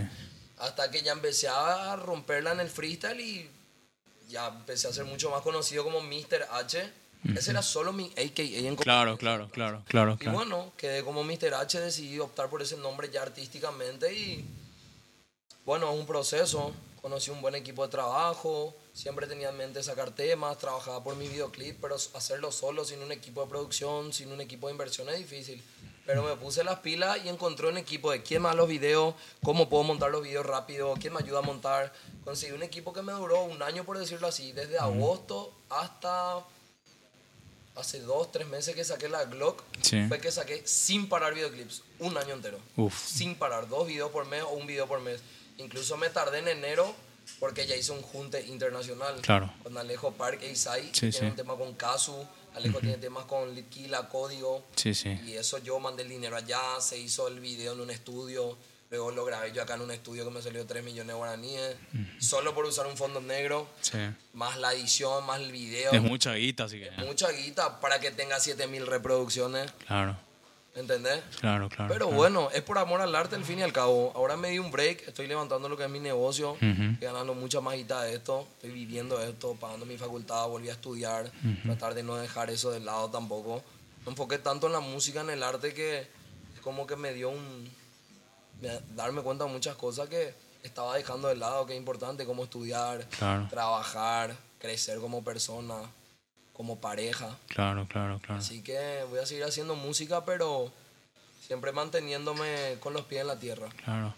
[0.59, 3.51] Hasta que ya empecé a romperla en el freestyle y
[4.29, 6.47] ya empecé a ser mucho más conocido como Mr.
[6.51, 6.93] H.
[7.35, 10.39] Ese era solo mi AKA en Claro, claro, claro, claro, Y claro.
[10.39, 11.55] bueno, quedé como Mr.
[11.55, 14.45] H, decidí optar por ese nombre ya artísticamente y
[15.65, 16.73] bueno, es un proceso.
[17.03, 21.29] Conocí un buen equipo de trabajo, siempre tenía en mente sacar temas, trabajaba por mi
[21.29, 25.19] videoclip, pero hacerlo solo, sin un equipo de producción, sin un equipo de inversión es
[25.19, 25.63] difícil.
[26.07, 29.69] Pero me puse las pilas y encontré un equipo de quién más los videos, cómo
[29.69, 31.93] puedo montar los videos rápido, quién me ayuda a montar.
[32.25, 36.45] Conseguí un equipo que me duró un año, por decirlo así, desde agosto hasta
[37.75, 40.07] hace dos, tres meses que saqué la Glock, Sí.
[40.09, 42.59] fue que saqué sin parar videoclips, un año entero.
[42.77, 42.97] Uf.
[43.07, 45.21] Sin parar, dos videos por mes o un video por mes.
[45.59, 46.95] Incluso me tardé en enero
[47.41, 49.53] porque ya hice un junte internacional Claro.
[49.63, 50.85] con Alejo Park e Isai.
[50.93, 51.25] Sí, tiene sí.
[51.27, 52.27] un tema con Kazu.
[52.57, 54.65] Alejo tiene temas con Litquila, Código.
[54.75, 55.11] Sí, sí.
[55.27, 58.57] Y eso yo mandé el dinero allá, se hizo el video en un estudio.
[58.89, 61.77] Luego lo grabé yo acá en un estudio que me salió 3 millones de guaraníes.
[62.19, 63.69] Solo por usar un fondo negro.
[63.81, 63.99] Sí.
[64.33, 65.93] Más la edición, más el video.
[65.93, 66.91] Es mucha guita, así que.
[67.05, 69.73] Mucha guita para que tenga 7000 reproducciones.
[69.87, 70.17] Claro,
[70.77, 71.23] ¿Entendés?
[71.41, 71.93] claro, claro.
[71.93, 72.17] Pero claro.
[72.17, 74.13] bueno, es por amor al arte al fin y al cabo.
[74.15, 76.67] Ahora me di un break, estoy levantando lo que es mi negocio, Ujú.
[76.69, 80.73] estoy ganando mucha más guita de esto, estoy viviendo esto, pagando mi facultad, volví a
[80.73, 81.31] estudiar,
[81.65, 83.63] tratar de no dejar eso de lado tampoco.
[84.05, 87.31] Me enfoqué tanto en la música, en el arte, que es como que me dio
[87.31, 87.71] un...
[88.61, 92.45] me- darme cuenta de muchas cosas que estaba dejando de lado, que es importante, como
[92.45, 93.47] estudiar, Claro.
[93.49, 95.77] trabajar, crecer como persona,
[96.57, 97.37] como pareja.
[97.49, 98.41] Claro, claro, claro.
[98.41, 100.73] Así que voy a seguir haciendo música, pero
[101.47, 103.69] siempre manteniéndome con los pies en la tierra.
[103.85, 104.15] Claro.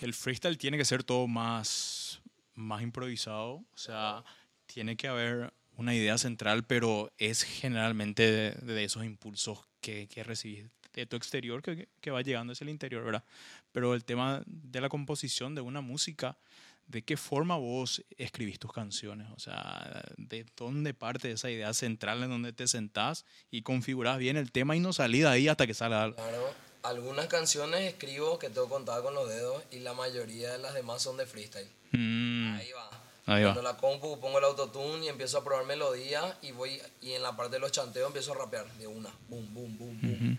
[0.00, 2.20] El freestyle tiene que ser todo más,
[2.54, 3.54] más improvisado.
[3.54, 4.22] O sea,
[4.66, 10.22] tiene que haber una idea central, pero es generalmente de, de esos impulsos que, que
[10.22, 13.24] recibís de tu exterior que, que va llegando hacia el interior, ¿verdad?
[13.72, 16.38] Pero el tema de la composición de una música,
[16.86, 19.28] ¿de qué forma vos escribís tus canciones?
[19.34, 24.36] O sea, ¿de dónde parte esa idea central en donde te sentás y configurás bien
[24.36, 26.16] el tema y no salís de ahí hasta que salga algo?
[26.16, 30.74] Claro, algunas canciones escribo que tengo contada con los dedos y la mayoría de las
[30.74, 31.68] demás son de freestyle.
[31.92, 32.90] Mm, Ahí va.
[33.26, 33.54] ahí va.
[33.54, 37.22] Cuando la compu pongo el autotune y empiezo a probar melodía y voy y en
[37.22, 40.33] la parte de los chanteos empiezo a rapear de una, boom, boom, boom, boom.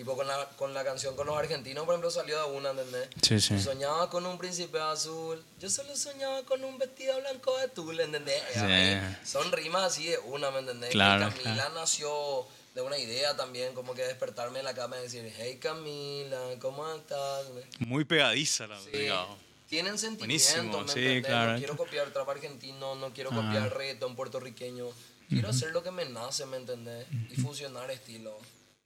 [0.00, 3.06] Tipo con la, con la canción con los argentinos, por ejemplo, salió de una, ¿entendés?
[3.20, 3.52] Sí, sí.
[3.56, 8.00] Yo soñaba con un príncipe azul, yo solo soñaba con un vestido blanco de tul,
[8.00, 8.42] ¿entendés?
[8.54, 8.60] Sí.
[8.60, 10.88] Ahí Son rimas así de una, ¿me entendés?
[10.88, 11.74] Claro, y Camila claro.
[11.74, 16.40] nació de una idea también, como que despertarme en la cama y decir, hey Camila,
[16.62, 17.44] ¿cómo estás?
[17.80, 18.88] Muy pegadiza la Sí.
[18.92, 19.36] digamos.
[19.68, 21.26] Tienen sentimientos, Buenísimo, ¿me sí, entendés?
[21.26, 21.52] claro.
[21.52, 24.86] No quiero copiar trap argentino, no quiero copiar reggaetón puertorriqueño.
[25.28, 27.06] Quiero hacer lo que me nace, ¿me entendés?
[27.30, 28.32] Y fusionar estilos.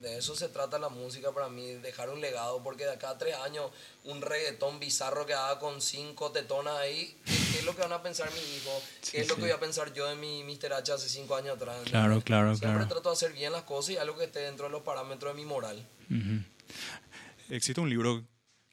[0.05, 3.16] De eso se trata la música para mí, dejar un legado, porque de acá a
[3.16, 3.70] tres años
[4.05, 8.02] un reggaetón bizarro que haga con cinco tetonas ahí, ¿qué, es lo que van a
[8.02, 8.82] pensar mi hijo?
[9.00, 9.40] ¿Qué Sí, es lo sí.
[9.40, 10.74] que voy a pensar yo de mi Mr.
[10.74, 11.78] H hace cinco años atrás?
[11.84, 12.24] Claro, ¿entendés?
[12.24, 12.88] claro, Siempre claro.
[12.88, 15.40] trato de hacer bien las cosas y algo que esté dentro de los parámetros de
[15.42, 15.88] mi moral.
[16.11, 16.44] Ujú.
[17.48, 18.22] Existe un libro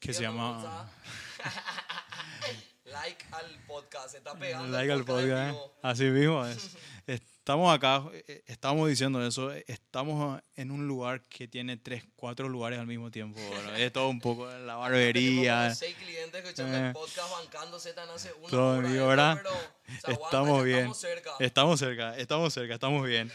[0.02, 0.92] que se llama
[2.84, 4.68] like al podcast, se está pegando.
[4.68, 5.56] Like al podcast.
[5.56, 5.72] ¿eh?
[5.82, 6.72] Así mismo es.
[7.42, 12.48] Estamos acá, eh, estamos diciendo eso, eh, estamos en un lugar que tiene tres, cuatro
[12.48, 13.40] lugares al mismo tiempo.
[13.50, 13.82] ¿verdad?
[13.82, 15.74] Es todo un poco la barbería.
[15.74, 16.86] seis clientes eh.
[16.88, 18.88] el podcast bancándose tan hace una Todo hora.
[18.92, 19.38] esto, ¿verdad?
[19.42, 19.50] pero
[20.02, 20.78] se aguanta, Estamos bien.
[20.78, 21.32] Estamos cerca.
[21.40, 23.32] Estamos cerca, estamos cerca, estamos bien.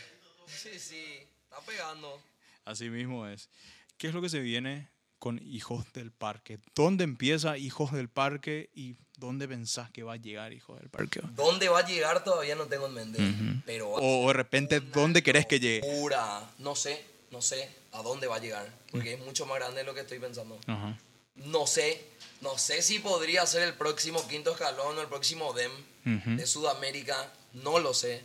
[0.46, 1.04] Sí, sí,
[1.42, 2.22] está pegando.
[2.64, 3.50] Así mismo es.
[3.98, 4.88] ¿Qué es lo que se viene
[5.18, 6.61] con Hijos del Parque?
[6.76, 11.20] ¿Dónde empieza Hijos del Parque y dónde pensás que va a llegar Hijos del Parque?
[11.34, 13.18] ¿Dónde va a llegar todavía no tengo en mente?
[13.64, 15.80] Pero O de repente, ¿dónde querés que llegue?
[15.80, 19.78] pura, no sé, no sé a dónde va a llegar, porque es mucho más grande
[19.78, 20.58] de lo que estoy pensando.
[20.66, 20.98] Ajá.
[21.36, 22.02] No sé,
[22.40, 25.72] no sé si podría ser el próximo quinto escalón o el próximo DEM
[26.36, 28.22] de Sudamérica, no lo sé,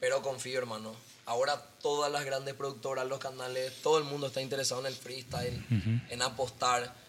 [0.00, 0.94] pero confío, hermano.
[1.24, 5.64] Ahora todas las grandes productoras, los canales, todo el mundo está interesado en el freestyle,
[6.10, 7.01] en apostar.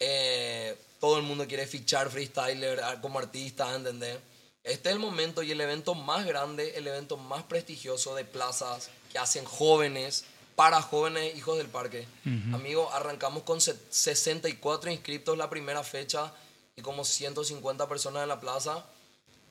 [0.00, 4.18] Eh, todo el mundo quiere fichar freestyler como artista, ¿entendés?
[4.64, 8.90] Este es el momento y el evento más grande, el evento más prestigioso de plazas
[9.12, 10.24] que hacen jóvenes,
[10.56, 12.06] para jóvenes hijos del parque.
[12.54, 16.32] Amigo, arrancamos con se- 64 inscriptos la primera fecha
[16.76, 18.84] y como 150 personas en la plaza.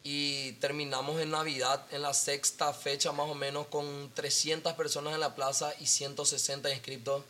[0.04, 5.20] Y terminamos en Navidad, en la sexta fecha más o menos, con 300 personas en
[5.22, 7.24] la plaza y 160 inscriptos.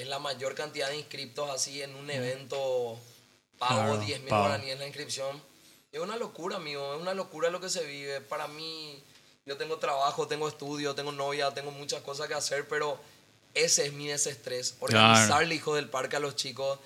[0.00, 2.98] Es la mayor cantidad de inscriptos así en un evento
[3.58, 5.42] pago, Claro, 10 mil guaraníes la inscripción.
[5.92, 8.20] Es una locura, amigo, es una locura lo que se vive.
[8.20, 9.02] Para mí,
[9.44, 12.98] yo tengo trabajo, tengo estudio, tengo novia, tengo muchas cosas que hacer, pero
[13.52, 14.76] ese es mi desestrés.
[14.80, 16.78] Organizarle, hijo del parque, a los chicos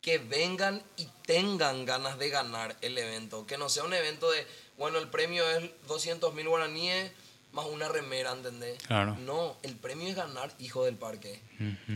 [0.00, 3.46] que vengan y tengan ganas de ganar el evento.
[3.46, 4.46] Que no sea un evento de,
[4.78, 7.12] bueno, el premio es 200 mil guaraníes
[7.52, 8.82] más una remera, ¿entendés?
[8.82, 9.16] Claro.
[9.20, 11.40] No, el premio es ganar hijo del parque.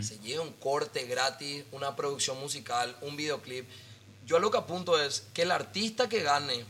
[0.01, 3.67] Se lleva un corte gratis, una producción musical, un videoclip.
[4.27, 6.65] Yo lo que apunto es que el artista que gane,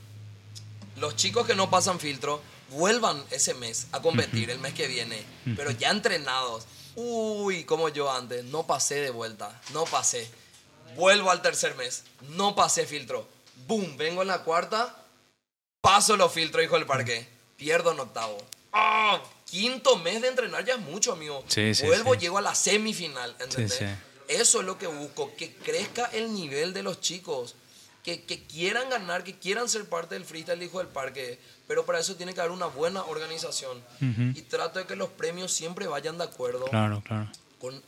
[0.97, 5.23] los chicos que no pasan filtro, vuelvan ese mes a competir el mes que viene,
[5.57, 6.67] pero ya entrenados.
[6.95, 10.31] Uy, como yo antes, no pasé de vuelta, no pasé.
[10.97, 13.29] Vuelvo al tercer mes, no pasé filtro.
[13.67, 14.97] Boom, vengo en la cuarta,
[15.81, 17.29] paso los filtros, hijo del parque.
[17.57, 18.39] Pierdo en octavo.
[18.79, 19.23] ¡Ah!
[19.45, 21.45] Quinto mes de entrenar ya es mucho, amigo.
[21.49, 22.21] Sí, sí, Vuelvo, sí.
[22.21, 23.75] llego a la semifinal, ¿entendés?
[23.75, 23.85] sí.
[24.29, 27.55] Eso es lo que busco, que crezca el nivel de los chicos.
[28.03, 31.99] que, que quieran ganar, que quieran ser parte del freestyle Hijo del Parque, pero para
[31.99, 33.83] eso tiene que haber una buena organización.
[34.01, 37.29] Y trato de que los premios siempre vayan de acuerdo Claro, claro.
[37.61, 37.83] con,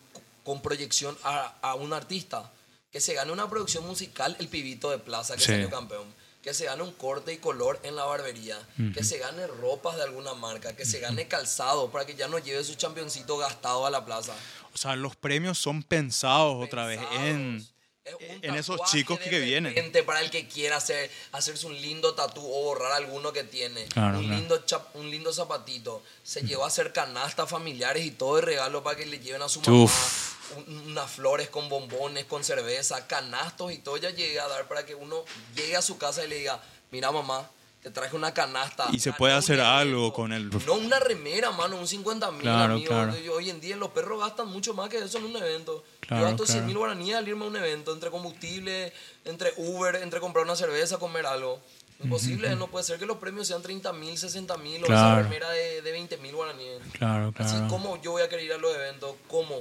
[0.44, 2.50] con proyección a, a un artista.
[2.90, 6.06] Que se gane una producción musical, el pibito de plaza que salió campeón.
[6.48, 8.58] Que se gane un corte y color en la barbería.
[8.94, 10.74] Que se gane ropas de alguna marca.
[10.74, 14.32] Que se gane calzado para que ya no lleve su championcito gastado a la plaza.
[14.72, 17.68] O sea, los premios son pensados otra vez en.
[18.04, 19.74] Es en esos chicos que, vienen.
[20.06, 23.84] Para el que quiera hacer, hacerse un lindo tatú o borrar alguno que tiene.
[23.84, 24.38] Claro, un, claro.
[24.40, 26.02] Lindo chap- un lindo zapatito.
[26.22, 29.48] Se llevó a hacer canastas familiares y todo de regalo para que le lleven a
[29.50, 29.82] su mamá.
[29.82, 30.27] Uf.
[30.56, 33.96] Un- unas flores con bombones, con cerveza, canastos y todo.
[33.96, 35.24] Ya llegué a dar para que uno
[35.54, 37.48] llegue a su casa y le diga, mira mamá,
[37.82, 38.88] te traje una canasta.
[38.92, 39.70] Y se puede hacer evento".
[39.72, 42.88] algo con el- No una remera, mano, un 50 mil, Claro, amigo.
[42.88, 43.16] claro.
[43.18, 45.84] Yo- Hoy en día los perros gastan mucho más que eso en un evento.
[46.00, 46.52] Claro, Yo gasto claro.
[46.52, 48.92] 100 mil guaraníes al irme a un evento, entre combustible,
[49.24, 51.60] entre Uber, entre comprar una cerveza, comer algo.
[52.02, 55.22] Imposible, no puede ser que los premios sean 30 mil, 60 mil o esa Claro.
[55.24, 56.80] remera de, de 20 mil guaraníes.
[56.92, 57.68] Claro, Así claro.
[57.68, 59.56] como yo voy a querer ir a los eventos, ¿cómo?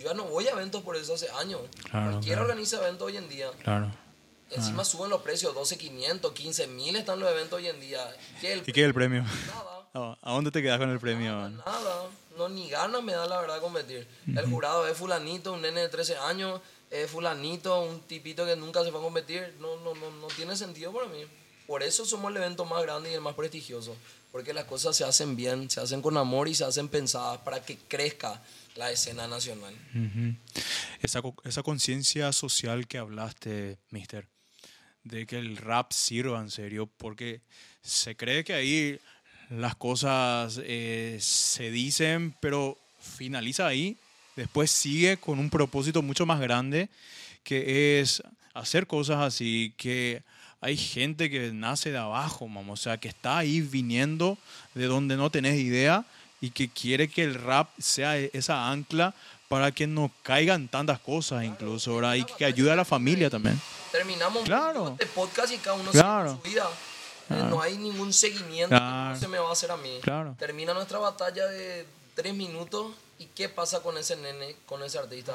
[0.00, 1.60] Yo ya no voy a eventos por eso hace años.
[1.90, 2.50] Claro, Cualquiera claro.
[2.50, 3.50] organiza eventos hoy en día.
[3.62, 3.92] Claro.
[4.50, 8.00] Encima suben los precios, 12.500, 15.000 están los eventos hoy en día.
[8.40, 9.22] ¿Qué el ¿Y qué es el premio?
[9.22, 9.76] Nada.
[9.92, 11.48] No, ¿A dónde te quedas con el premio?
[11.48, 12.04] Nada,
[12.38, 14.06] no, ni ganas me da la verdad competir.
[14.24, 18.84] El jurado es fulanito, un nene de 13 años, es fulanito, un tipito que nunca
[18.84, 19.56] se va a competir.
[19.58, 21.24] No, no, no, no tiene sentido para mí.
[21.66, 23.96] Por eso somos el evento más grande y el más prestigioso.
[24.30, 27.60] Porque las cosas se hacen bien, se hacen con amor y se hacen pensadas para
[27.64, 28.40] que crezca
[28.80, 29.74] la escena nacional.
[29.94, 30.34] Ujú.
[31.02, 34.26] Esa, co- esa conciencia social que hablaste, mister,
[35.04, 37.40] de que el rap sirva en serio, porque
[37.82, 38.98] se cree que ahí
[39.50, 43.96] las cosas eh, se dicen, pero finaliza ahí,
[44.34, 46.88] después sigue con un propósito mucho más grande,
[47.44, 48.22] que es
[48.54, 50.22] hacer cosas así, que
[50.62, 54.38] hay gente que nace de abajo, vamos, o sea, que está ahí viniendo
[54.74, 56.04] de donde no tenés idea
[56.40, 59.14] y que quiere que el rap sea e- esa ancla
[59.48, 62.14] para que no caigan tantas cosas incluso, ¿verdad?
[62.14, 63.60] Y que ayude a la familia también.
[63.90, 64.90] Terminamos Claro.
[64.90, 66.30] este podcast y cada uno Claro.
[66.42, 66.70] sigue su vida.
[67.30, 69.98] Eh, No hay ningún seguimiento no se me va a hacer a mí.
[70.38, 75.32] Termina nuestra batalla de tres minutos y ¿qué pasa con ese nene, con ese artista?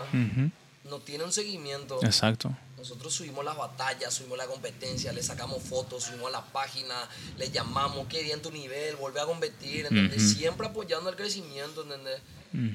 [0.85, 1.99] No tiene un seguimiento.
[2.03, 2.51] Exacto.
[2.77, 7.07] Nosotros subimos las batallas, subimos la competencia, le sacamos fotos, subimos a la página,
[7.37, 10.21] le llamamos, qué bien tu nivel, vuelve a competir, ¿entendés?
[10.35, 12.19] Siempre apoyando el crecimiento, ¿entendés?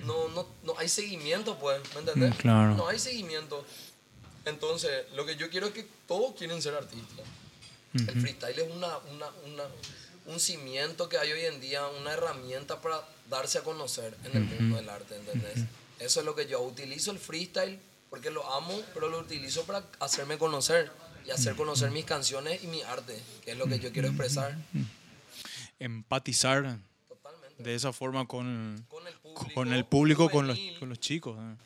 [0.04, 2.34] no, no, no hay seguimiento, pues, ¿me entendés?
[2.34, 2.74] Mm, claro.
[2.76, 3.64] No hay seguimiento.
[4.46, 7.26] Entonces, lo que yo quiero es que todos quieren ser artistas.
[7.94, 9.68] El freestyle es una, una, una-
[10.26, 14.44] un cimiento que hay hoy en día, una herramienta para darse a conocer en el
[14.44, 15.64] mundo del arte, ¿entendés?
[15.98, 17.78] Eso es lo que yo utilizo el freestyle
[18.10, 20.90] porque lo amo, pero lo utilizo para hacerme conocer
[21.26, 24.56] y hacer conocer mis canciones y mi arte, que es lo que yo quiero expresar.
[25.78, 27.62] Empatizar Totalmente.
[27.62, 29.54] de esa forma con, Con el público.
[29.54, 31.38] con el público, con los, con los chicos.
[31.38, 31.56] ¿eh?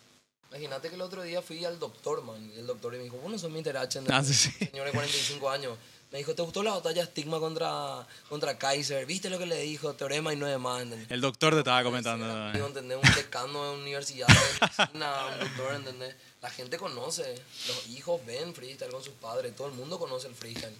[0.50, 3.38] Imagínate que el otro día fui al doctor, man, y el doctor me dijo, bueno,
[3.38, 4.50] son mi interaction, Ah, sí, sí.
[4.52, 5.76] señor de 45 años.
[6.14, 9.04] Me dijo, ¿te gustó la batalla estigma contra, contra Kaiser?
[9.04, 9.94] ¿Viste lo que le dijo?
[9.94, 11.10] Teorema y nueve más, ¿entendés?
[11.10, 12.24] El doctor te estaba comentando.
[12.24, 12.98] Amigo, ¿entendés?
[13.02, 16.14] Un decano de universidad de medicina, un doctor, ¿entendés?
[16.40, 17.34] La gente conoce,
[17.66, 20.76] los hijos ven freestyle con sus padres, todo el mundo conoce el freestyle.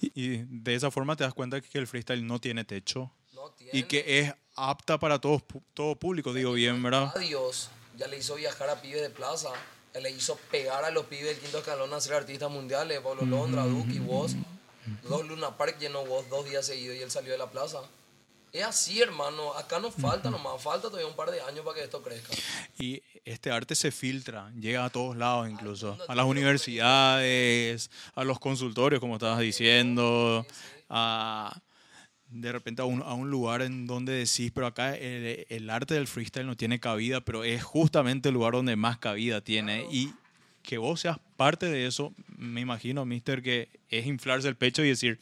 [0.00, 3.50] Y y de esa forma te das cuenta que el freestyle no tiene techo No
[3.50, 3.78] tiene.
[3.78, 7.12] y que es apta para todos, todo público, digo bien, ¿verdad?
[7.14, 9.50] Adiós, ya le hizo viajar a pibes de plaza,
[10.02, 13.64] le hizo pegar a los pibes del quinto escalón a ser artistas mundiales, Pablo Londra,
[13.66, 14.34] y vos.
[15.08, 17.80] Dos Luna Park llenó vos dos días seguidos y él salió de la plaza.
[18.52, 19.52] Es así, hermano.
[19.54, 22.32] Acá nos falta nomás, falta todavía un par de años para que esto crezca.
[22.78, 28.38] Y este arte se filtra, llega a todos lados incluso, a las universidades, a los
[28.38, 30.46] consultorios, como estabas diciendo,
[30.88, 31.60] a
[32.28, 35.94] de repente a un, a un lugar en donde decís, pero acá el, el arte
[35.94, 39.86] del freestyle no tiene cabida, pero es justamente el lugar donde más cabida tiene.
[39.90, 40.12] Y
[40.64, 44.88] que vos seas parte de eso, me imagino, mister, que es inflarse el pecho y
[44.88, 45.20] decir,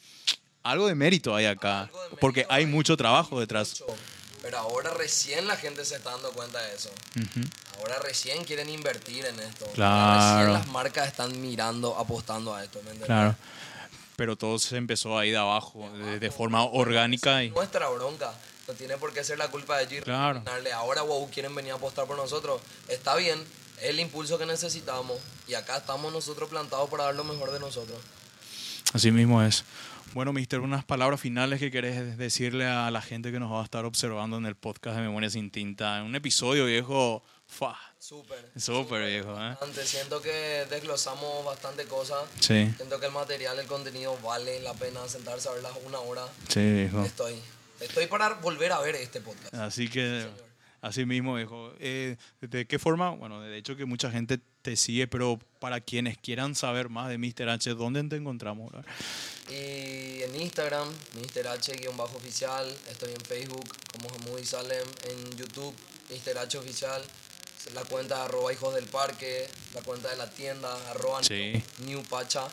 [0.63, 2.65] algo de mérito hay acá, porque hay hay.
[2.65, 3.81] mucho trabajo detrás.
[3.81, 3.93] Mucho.
[4.41, 6.89] Pero ahora recién la gente se está dando cuenta de eso.
[7.79, 9.65] Ahora recién quieren invertir en esto.
[9.65, 10.37] Ahora Claro.
[10.39, 12.81] Recién las marcas están mirando, apostando a esto.
[12.83, 12.97] ¿me?
[13.05, 13.35] Claro.
[14.17, 18.33] Pero todo se empezó ahí de abajo, de, de forma orgánica y nuestra bronca.
[18.67, 20.03] No tiene por qué ser la culpa de Giro.
[20.03, 20.43] Claro.
[20.75, 22.61] Ahora wow, quieren venir a apostar por nosotros.
[22.87, 23.43] Está bien,
[23.81, 25.17] el impulso que necesitamos.
[25.47, 27.97] Y acá estamos nosotros plantados para dar lo mejor de nosotros.
[28.93, 29.63] así mismo es.
[30.13, 33.63] Bueno, mister, unas palabras finales que querés decirle a la gente que nos va a
[33.63, 36.03] estar observando en el podcast de Memoria Sin Tinta.
[36.03, 38.51] Un episodio viejo, fa, Súper.
[38.55, 39.49] Súper, viejo, ¿eh?
[39.49, 39.85] Bastante.
[39.87, 42.19] Siento que desglosamos bastante cosas.
[42.39, 46.27] Sí, Siento que el material, el contenido vale la pena sentarse a verlas una hora.
[46.47, 47.01] sí, viejo.
[47.03, 47.35] Estoy.
[47.79, 49.53] Estoy para volver a ver este podcast.
[49.55, 50.27] Así que,
[50.83, 51.73] así mismo, viejo.
[51.79, 53.09] Eh, ¿De qué forma?
[53.09, 57.17] Bueno, de hecho que mucha gente te sigue, pero para quienes quieran saber más de
[57.17, 57.49] Mr.
[57.49, 58.71] H, ¿dónde te encontramos?
[59.49, 61.47] Y en Instagram, Mr.
[61.47, 62.67] H-oficial.
[62.89, 64.87] Estoy en Facebook como Hamudi Salem.
[65.09, 65.73] En YouTube,
[66.11, 66.37] Mr.
[66.37, 67.01] H oficial.
[67.73, 69.47] La cuenta arroba hijos del parque.
[69.73, 71.53] La cuenta de la tienda arroba Sí.
[71.85, 72.47] New Pacha.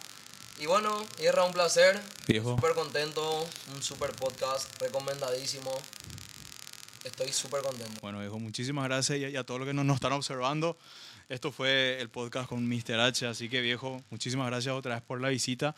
[0.58, 2.00] Y bueno, Irra, un placer.
[2.26, 3.46] Súper contento.
[3.74, 4.80] Un super podcast.
[4.80, 5.72] Recomendadísimo.
[7.04, 8.00] Estoy súper contento.
[8.02, 10.76] Bueno, viejo, muchísimas gracias y a, todos los que nos, nos están observando.
[11.28, 13.00] Esto fue el podcast con Mr.
[13.00, 15.74] H, así que viejo, muchísimas gracias otra vez por la visita.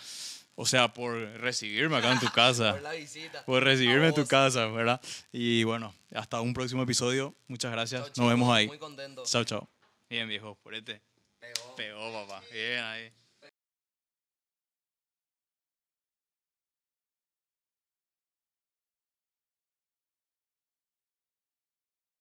[0.54, 2.72] O sea, por recibirme acá en tu casa.
[2.72, 3.44] Por la visita.
[3.44, 5.00] Por recibirme en tu casa, ¿verdad?
[5.32, 7.34] Y bueno, hasta un próximo episodio.
[7.48, 8.00] Muchas gracias.
[8.00, 8.28] Chao, Nos chicos.
[8.28, 8.66] vemos ahí.
[8.66, 9.22] Muy contento.
[9.24, 9.68] Chao, chao.
[10.10, 11.00] Bien, viejo, por este.
[11.40, 11.74] Pegó.
[11.76, 12.42] Pegó, papá.
[12.52, 13.21] Bien ahí.